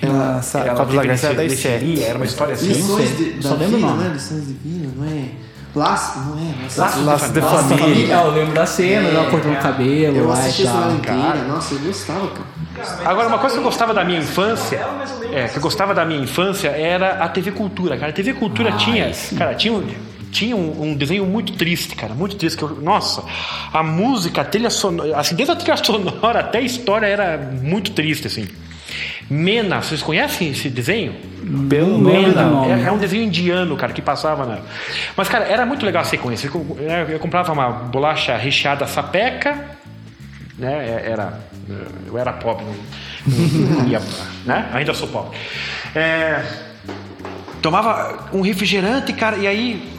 [0.00, 1.80] Ela, ela a Cobra teve Lagarta era Esther.
[1.80, 2.68] desse- Era uma história assim.
[2.68, 3.10] Lições
[4.04, 4.08] é?
[4.08, 5.24] Lições divinas, não é?
[5.74, 6.54] Laço, não é?
[6.64, 7.78] Laço, Laços Laços de Laços família.
[7.86, 8.18] família.
[8.18, 11.44] Ah, eu lembro da cena, ela cortando o cabelo Eu lá assisti essa inteira.
[11.48, 13.02] Nossa, eu gostava, cara.
[13.10, 14.86] Agora, uma coisa que eu gostava da minha infância,
[15.32, 18.10] é, que eu gostava da minha infância era a TV Cultura, cara.
[18.10, 19.36] A TV Cultura Ah, tinha, sim.
[19.36, 19.82] cara, tinha um,
[20.30, 22.56] tinha um, um desenho muito triste, cara, muito triste.
[22.58, 23.22] Que eu, nossa,
[23.72, 27.92] a música, a trilha sonora, assim, desde a trilha sonora até a história era muito
[27.92, 28.46] triste, assim.
[29.30, 31.14] Mena, vocês conhecem esse desenho?
[31.68, 32.70] Pelo nome.
[32.70, 34.58] É, é um desenho indiano, cara, que passava na.
[35.16, 36.48] Mas, cara, era muito legal a sequência.
[37.08, 39.58] Eu, comprava uma bolacha recheada sapeca,
[40.58, 41.02] né?
[41.04, 41.40] é- Era.
[42.06, 42.64] Eu era pobre,
[43.26, 44.00] não, ia,
[44.44, 44.68] né?
[44.74, 45.38] Ainda sou pobre.
[45.94, 46.42] É,
[47.62, 49.92] tomava um refrigerante, cara, e aí.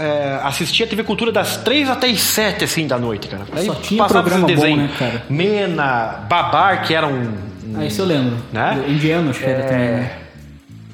[0.00, 3.44] é, assistia a TV Cultura das três até as sete, assim, da noite, cara.
[3.54, 4.90] Aí Só tinha passava programa bom, desenhos.
[4.90, 5.22] né, cara?
[5.30, 7.32] Mena, Babar, que era um
[7.76, 8.36] Ah, isso eu lembro.
[8.52, 8.84] Né?
[8.88, 10.18] Indiano, acho que era também, né?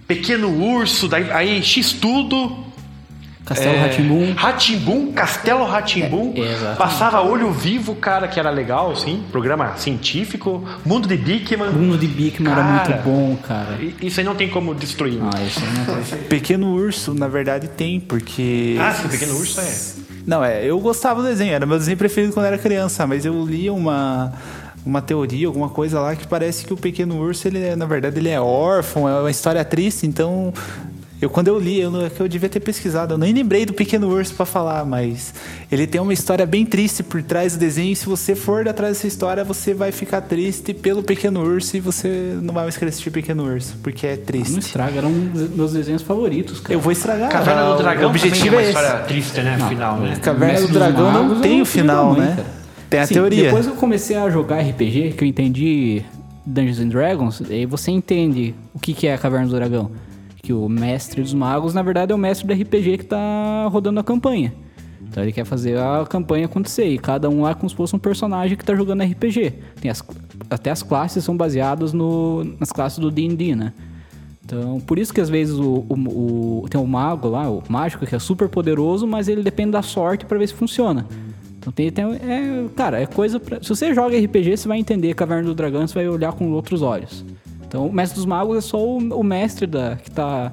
[0.06, 2.70] Pequeno Urso, daí, aí X-Tudo.
[3.44, 4.32] Castelo Ratimbum.
[4.34, 6.34] Ratimbum, Castelo Ratimbum.
[6.36, 6.74] É.
[6.74, 9.24] Passava Olho Vivo, cara, que era legal, sim.
[9.32, 10.64] Programa científico.
[10.84, 11.70] Mundo de Bigman.
[11.70, 13.78] Bruno de Bickman era muito bom, cara.
[14.00, 15.20] Isso aí não tem como destruir.
[15.20, 18.76] Ah, isso aí não é Pequeno Urso, na verdade, tem, porque.
[18.80, 20.00] Ah, sim, Pequeno Urso é.
[20.26, 23.44] Não, é, eu gostava do desenho, era meu desenho preferido quando era criança, mas eu
[23.44, 24.32] li uma,
[24.84, 28.18] uma teoria, alguma coisa lá que parece que o pequeno urso, ele é, na verdade,
[28.18, 30.52] ele é órfão, é uma história triste, então
[31.20, 33.66] eu quando eu li, eu, não- é que eu devia ter pesquisado, eu nem lembrei
[33.66, 35.34] do pequeno urso pra falar, mas
[35.70, 38.96] ele tem uma história bem triste por trás do desenho, e se você for atrás
[38.96, 42.88] dessa história, você vai ficar triste pelo pequeno urso e você não vai mais querer
[42.88, 44.58] assistir pequeno urso, porque é Não triste.
[44.60, 46.72] estraga, era um dos meus desenhos favoritos, cara.
[46.72, 47.28] Eu vou estragar.
[47.30, 48.78] Caverna o do Dragão objetivo também é uma é esse.
[48.80, 49.58] história triste, né?
[49.68, 50.16] Final, né?
[50.22, 52.32] Caverna do Dragão não Magos tem é o final, né?
[52.34, 52.59] cara.
[52.90, 53.44] Tem a Assim, teoria.
[53.44, 56.02] Depois eu comecei a jogar RPG, que eu entendi
[56.44, 59.90] Dungeons and Dragons, aí você entende o que, que é a Caverna do Dragão.
[60.42, 64.00] Que o mestre dos magos, na verdade, é o mestre do RPG que tá rodando
[64.00, 64.52] a campanha.
[65.08, 66.86] Então ele quer fazer a campanha acontecer.
[66.88, 69.52] E cada um lá é como se fosse um personagem que tá jogando RPG.
[69.80, 70.02] Tem as-
[70.48, 73.72] até as classes são baseadas no, nas classes do D&D, né?
[74.44, 78.04] Então, por isso que às vezes o, o- o- tem o mago lá, o mágico,
[78.06, 81.06] que é super poderoso, mas ele depende da sorte pra ver se funciona.
[81.60, 85.14] Então tem, tem é, cara, é coisa pra, se você joga RPG, você vai entender
[85.14, 87.22] Caverna do Dragão, você vai olhar com outros olhos.
[87.66, 90.50] Então, o mestre dos magos é só o, o mestre da que tá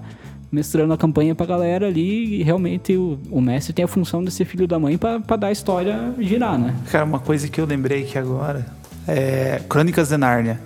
[0.52, 4.32] mestrando a campanha pra galera ali e realmente o, o mestre tem a função de
[4.32, 6.76] ser filho da mãe pra pra dar a história girar, né?
[6.92, 8.66] Cara, uma coisa que eu lembrei aqui agora
[9.08, 10.60] é Crônicas de Nárnia.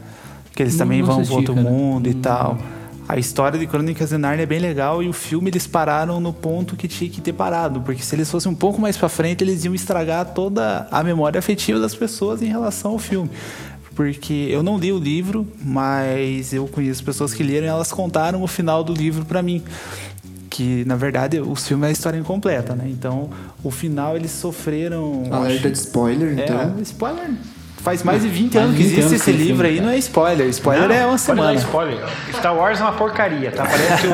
[0.53, 1.69] Que eles Não- também não vão pro outro cara.
[1.69, 2.21] mundo e Hum.
[2.21, 2.57] tal.
[3.11, 6.31] A história de Crônicas de Nárnia é bem legal e o filme eles pararam no
[6.31, 9.43] ponto que tinha que ter parado, porque se eles fossem um pouco mais pra frente,
[9.43, 13.29] eles iam estragar toda a memória afetiva das pessoas em relação ao filme.
[13.95, 18.41] Porque eu não li o livro, mas eu conheço pessoas que leram e elas contaram
[18.43, 19.61] o final do livro pra mim.
[20.49, 22.85] Que na verdade o filme é a história incompleta, né?
[22.87, 23.29] Então,
[23.61, 25.23] o final eles sofreram.
[25.29, 26.75] Alerta de spoiler, então.
[26.77, 27.31] É, spoiler.
[27.83, 29.81] Faz mais de 20 Mais anos de que 20 existe anos esse que livro aí,
[29.81, 30.47] não é spoiler.
[30.49, 31.53] Spoiler Não, é uma semana.
[31.55, 31.99] spoiler.
[32.33, 33.63] Star Wars é uma porcaria, tá?
[33.65, 34.07] Parece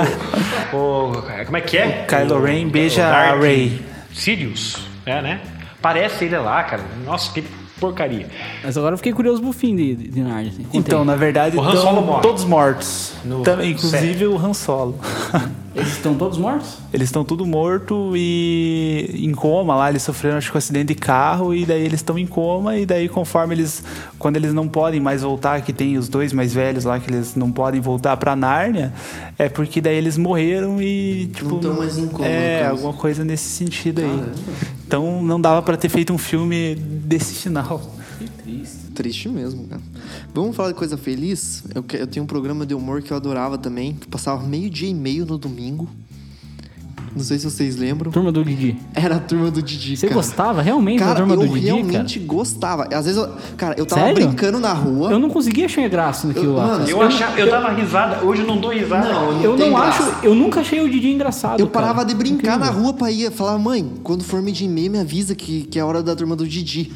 [0.73, 0.77] o.
[0.77, 2.05] o como é que é?
[2.07, 3.81] Kylo Ren beija o a Rey.
[4.13, 5.41] Sidious, é, né?
[5.81, 6.81] Parece ele lá, cara.
[7.05, 7.43] Nossa, que
[7.79, 8.27] porcaria.
[8.63, 10.49] Mas agora eu fiquei curioso pro fim de, de Narnia.
[10.51, 10.65] assim.
[10.73, 12.21] Então, na verdade, O Han Solo morre.
[12.21, 13.13] todos mortos.
[13.23, 14.97] No Também, inclusive o Han Solo.
[15.77, 16.77] Eles estão todos mortos?
[16.91, 20.95] Eles estão tudo morto e em coma lá, eles sofreram acho que um acidente de
[20.95, 23.83] carro e daí eles estão em coma e daí conforme eles
[24.17, 27.35] quando eles não podem mais voltar, que tem os dois mais velhos lá que eles
[27.35, 28.91] não podem voltar pra Nárnia,
[29.37, 33.23] é porque daí eles morreram e tipo Não tão mais em coma, É, alguma coisa
[33.23, 34.07] nesse sentido aí.
[34.07, 34.31] Caramba.
[34.87, 37.79] Então não dava pra ter feito um filme desse final.
[38.43, 38.86] Triste
[39.31, 39.81] mesmo, cara.
[40.33, 41.63] Vamos falar de coisa feliz?
[41.73, 44.89] Eu, eu tenho um programa de humor que eu adorava também, que passava meio dia
[44.89, 45.89] e meio no domingo.
[47.15, 48.11] Não sei se vocês lembram.
[48.11, 48.77] Turma do Didi.
[48.93, 50.15] Era a turma do Didi, Você cara.
[50.21, 52.27] gostava realmente Cara, da turma eu do Didi, realmente cara?
[52.27, 52.83] gostava.
[52.93, 54.27] Às vezes, eu, cara, eu tava Sério?
[54.27, 55.11] brincando na rua.
[55.11, 56.67] Eu não conseguia achar graça naquilo Eu- lá.
[56.67, 56.91] mano, cara.
[56.91, 59.07] Eu, achava, eu dava risada, hoje eu não dou risada.
[59.11, 60.03] Não, Eu tem não graça.
[60.03, 60.25] acho.
[60.25, 61.59] Eu nunca achei o Didi engraçado.
[61.59, 61.87] Eu cara.
[61.87, 62.59] parava de brincar Incrível.
[62.73, 63.31] na rua pra ir.
[63.31, 66.35] Falava, mãe, quando for de meia, me avisa que, que é a hora da turma
[66.35, 66.91] do Didi.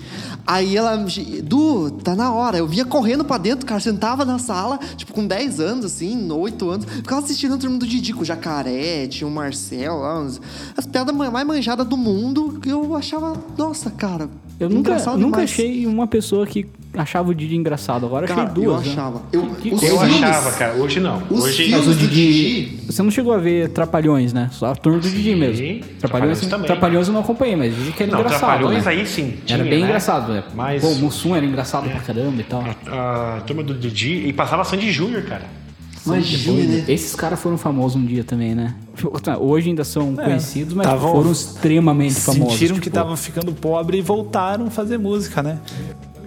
[0.46, 0.96] Aí ela,
[1.44, 2.58] Du, tá na hora.
[2.58, 6.70] Eu vinha correndo pra dentro, cara, sentava na sala, tipo, com 10 anos, assim, 8
[6.70, 6.86] anos.
[6.86, 10.42] Ficava assistindo a turma do Didi com o Jacaré, tinha o Marcel lá, uns-
[10.76, 12.60] as piadas ma- mais manjadas do mundo.
[12.62, 14.30] que Eu achava, nossa, cara.
[14.60, 15.50] Eu nunca, nunca demais.
[15.52, 18.06] achei uma pessoa que achava o Didi engraçado.
[18.06, 18.82] Agora Cara, achei duas.
[18.82, 18.92] eu né?
[18.92, 19.22] achava.
[19.32, 19.86] Eu- Que coisa.
[19.88, 20.74] Eu filmes- achava, cara.
[20.76, 21.24] Hoje não.
[21.32, 22.66] Os hoje filmes Mas o do Didi.
[22.66, 24.50] Didi- Você não chegou a ver Trapalhões, né?
[24.52, 25.56] Só a turma do Didi mesmo.
[25.56, 26.68] Trapalhões Trapalhões, também.
[26.68, 28.40] Trapalhões eu não acompanhei, mas Didi que era Não, engraçado.
[28.60, 28.92] Trapalhões né?
[28.92, 29.34] aí sim.
[29.46, 29.86] tinha, Era bem né?
[29.86, 30.44] engraçado, né?
[30.54, 32.64] Mas- Pô, o Mussum era engraçado pra caramba e tal.
[32.88, 34.28] A, a turma do Didi.
[34.28, 35.46] E passava Sandy Júnior, cara.
[36.06, 36.86] Imagina, né?
[36.88, 38.76] Esses caras foram famosos um dia também, né?
[39.40, 42.54] Hoje ainda são conhecidos, mas tavam- foram extremamente famosos.
[42.54, 45.60] Sentiram que tipo, estavam ficando pobre e voltaram a fazer música, né?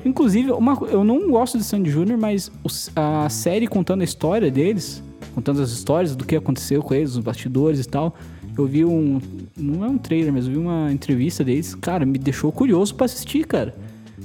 [0.05, 2.51] Inclusive, uma, eu não gosto de Sandy Júnior, mas
[2.95, 5.03] a série contando a história deles,
[5.35, 8.15] contando as histórias do que aconteceu com eles, os bastidores e tal.
[8.57, 9.21] Eu vi um.
[9.57, 11.75] Não é um trailer, mas eu vi uma entrevista deles.
[11.75, 13.75] Cara, me deixou curioso pra assistir, cara.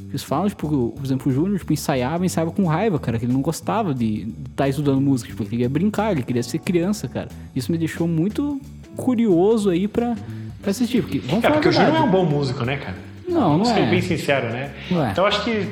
[0.10, 3.34] Eles falam, tipo, por exemplo, o Júnior tipo, ensaiava, ensaiava com raiva, cara, que ele
[3.34, 7.30] não gostava de estar estudando música, tipo, ele queria brincar, ele queria ser criança, cara.
[7.56, 8.60] Isso me deixou muito
[8.96, 10.16] curioso aí pra,
[10.62, 11.04] pra assistir.
[11.04, 12.98] Porque, vamos a porque o Júnior é um bom músico, né, cara?
[13.28, 13.86] Não, não ser é.
[13.86, 14.72] bem sincero, né?
[14.92, 15.12] É.
[15.12, 15.68] Então acho que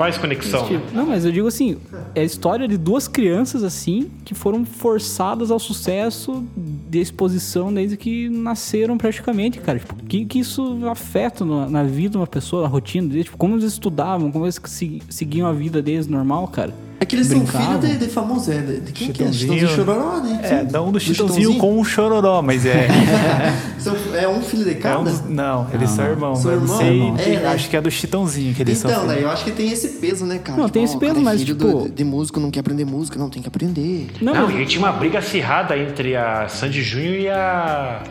[0.00, 0.66] faz conexão.
[0.70, 0.80] né?
[0.94, 1.76] Não, mas eu digo assim,
[2.14, 7.98] é a história de duas crianças assim que foram forçadas ao sucesso de exposição desde
[7.98, 9.78] que nasceram praticamente, cara.
[9.78, 13.36] Tipo, que, que isso afeta na, na vida de uma pessoa, na rotina deles, tipo,
[13.36, 16.72] como eles estudavam, como eles se- seguiam a vida deles normal, cara.
[17.02, 17.80] É que eles são Brincavam.
[17.80, 19.32] filhos de, de famoso, é, de, de quem que é?
[19.32, 19.58] Chitãozinho.
[19.68, 20.40] Chitãozinho Chororó, né?
[20.42, 20.68] É, Sim.
[20.70, 21.58] não do Chitãozinho Chitãozinho?
[21.58, 22.88] com o Chororó, mas é.
[23.80, 25.10] São- É um filho de é um cada?
[25.10, 26.40] dos- não, eles são irmãos.
[26.40, 26.76] São irmãos?
[26.76, 27.00] sei.
[27.36, 27.46] É, né?
[27.48, 29.06] Acho que é do Chitãozinho que eles Então, são.
[29.06, 29.22] daí filhos.
[29.24, 30.58] eu acho que tem esse peso, né, cara?
[30.60, 32.84] Não, tem esse ó, peso, é mas, filho tipo- do- de músico, não quer aprender
[32.84, 34.08] música, não, tem que aprender.
[34.20, 38.02] Não, Não, mas- e tinha uma briga acirrada entre a Sandy Júnior e a.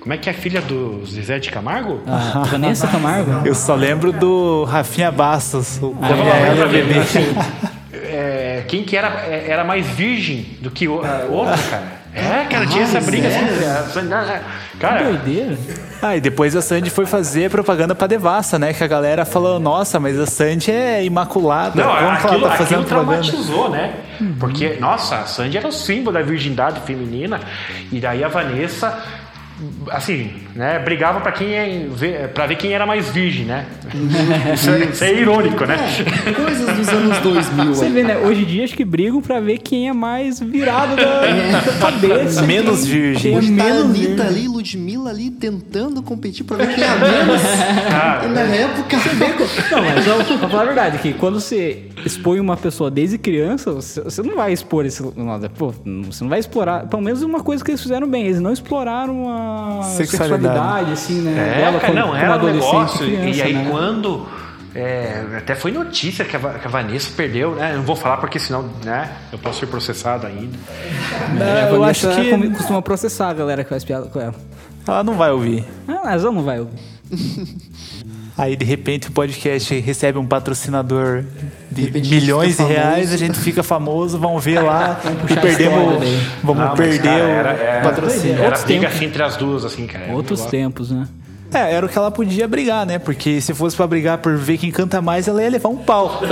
[0.00, 2.00] Como é que é a filha do Zezé de Camargo?
[2.06, 3.46] a Vanessa Camargo.
[3.46, 7.00] Eu só lembro do Rafinha Bastos, o Ah, é, Ela é, Bebê.
[8.10, 12.00] É, quem que era, é, era mais virgem do que o a outra, cara?
[12.12, 13.64] É, cara, tinha essa briga assim.
[13.64, 14.40] a Sandy-
[14.72, 15.56] Que Cara, doideira.
[16.02, 18.72] Ah, e depois a Sandy foi fazer propaganda pra Devassa, né?
[18.72, 21.80] Que a galera falou, nossa, mas a Sandy é imaculada.
[21.84, 23.92] não, Como aquilo, tá aquilo traumatizou, né?
[24.40, 27.40] Porque, nossa, a Sandy era o símbolo da virgindade feminina.
[27.92, 28.98] E daí a Vanessa,
[29.90, 33.66] assim, né, brigava pra quem é, ver, pra ver quem era mais virgem, né?
[34.54, 35.76] Isso é, isso é irônico, né?
[36.26, 38.16] É, coisas dos anos 2000 Você vê, né?
[38.18, 42.42] Hoje em dia acho que brigam pra ver quem é mais virado da, da cabeça.
[42.42, 43.34] Menos virgem.
[43.34, 44.26] É Hoje tá a menos Anitta virgem.
[44.26, 47.42] ali, Ludmilla ali, tentando competir pra ver quem é a menos.
[47.90, 48.96] Cara, e na época...
[49.70, 53.72] Não, mas eu, pra falar a verdade, que quando você expõe uma pessoa desde criança,
[53.72, 55.02] você, você não vai expor esse.
[55.02, 55.72] Não, pô,
[56.06, 56.86] você não vai explorar.
[56.86, 59.49] Pelo menos uma coisa que eles fizeram bem, eles não exploraram a
[59.82, 60.06] Sexualidade.
[60.06, 61.32] sexualidade, assim, né?
[61.32, 63.06] É, dela cara, como, não, como era um negócio.
[63.06, 63.68] e criança, e aí né?
[63.70, 64.26] quando.
[64.74, 67.72] é, até foi notícia que a, que a Vanessa perdeu, né?
[67.72, 69.10] Eu não vou falar porque senão, né?
[69.32, 70.56] Eu posso ser processado ainda.
[71.34, 74.34] Não, É, eu acho que costuma processar a galera que faz piada com ela.
[74.86, 75.64] ela não vai ouvir.
[75.88, 76.78] Ah, mas ela não vai ouvir.
[78.40, 81.24] Aí, de repente, o podcast recebe um patrocinador
[81.70, 86.02] de gente milhões de reais, a gente fica famoso, vamos ver lá e perdemos,
[86.42, 88.42] vamos Não, mas, perder cara, o era- era- patrocínio.
[88.42, 90.10] Era briga assim entre as duas, assim, cara.
[90.12, 91.06] Outros tempos, né?
[91.52, 92.98] É, era o que ela podia brigar, né?
[92.98, 96.22] Porque se fosse pra brigar por ver quem canta mais, ela ia levar um pau.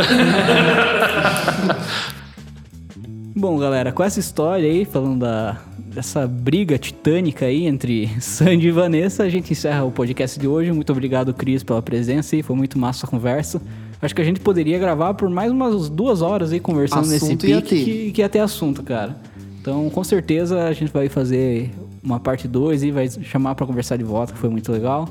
[3.39, 8.71] Bom, galera, com essa história aí, falando da, dessa briga titânica aí entre Sandy e
[8.73, 10.73] Vanessa, a gente encerra o podcast de hoje.
[10.73, 12.43] Muito obrigado, Cris, pela presença aí.
[12.43, 13.63] Foi muito massa a conversa.
[14.03, 17.47] Acho que a gente poderia gravar por mais umas duas horas aí conversando nesse Assunto
[17.47, 19.17] ia pique que, que ia ter assunto, cara.
[19.61, 21.71] Então, com certeza, a gente vai fazer
[22.03, 25.09] uma parte 2 e vai chamar pra conversar de volta, que foi muito legal.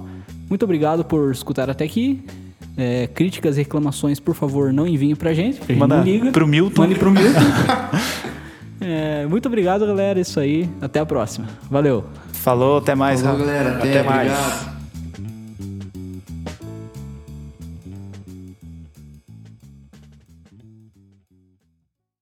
[0.49, 2.25] Muito obrigado por escutar até aqui.
[2.75, 6.03] É, críticas e reclamações, por favor, não enviem pra gente, porque a gente Manda não
[6.03, 6.31] liga.
[6.31, 6.81] pro Milton.
[6.81, 7.39] Mande pro Milton.
[8.79, 10.19] É, muito obrigado, galera.
[10.19, 10.69] Isso aí.
[10.81, 11.47] Até a próxima.
[11.69, 12.05] Valeu.
[12.33, 13.21] Falou, até mais.
[13.21, 13.77] Falou, galera.
[13.77, 14.31] Até, Até mais.
[14.31, 14.76] obrigado.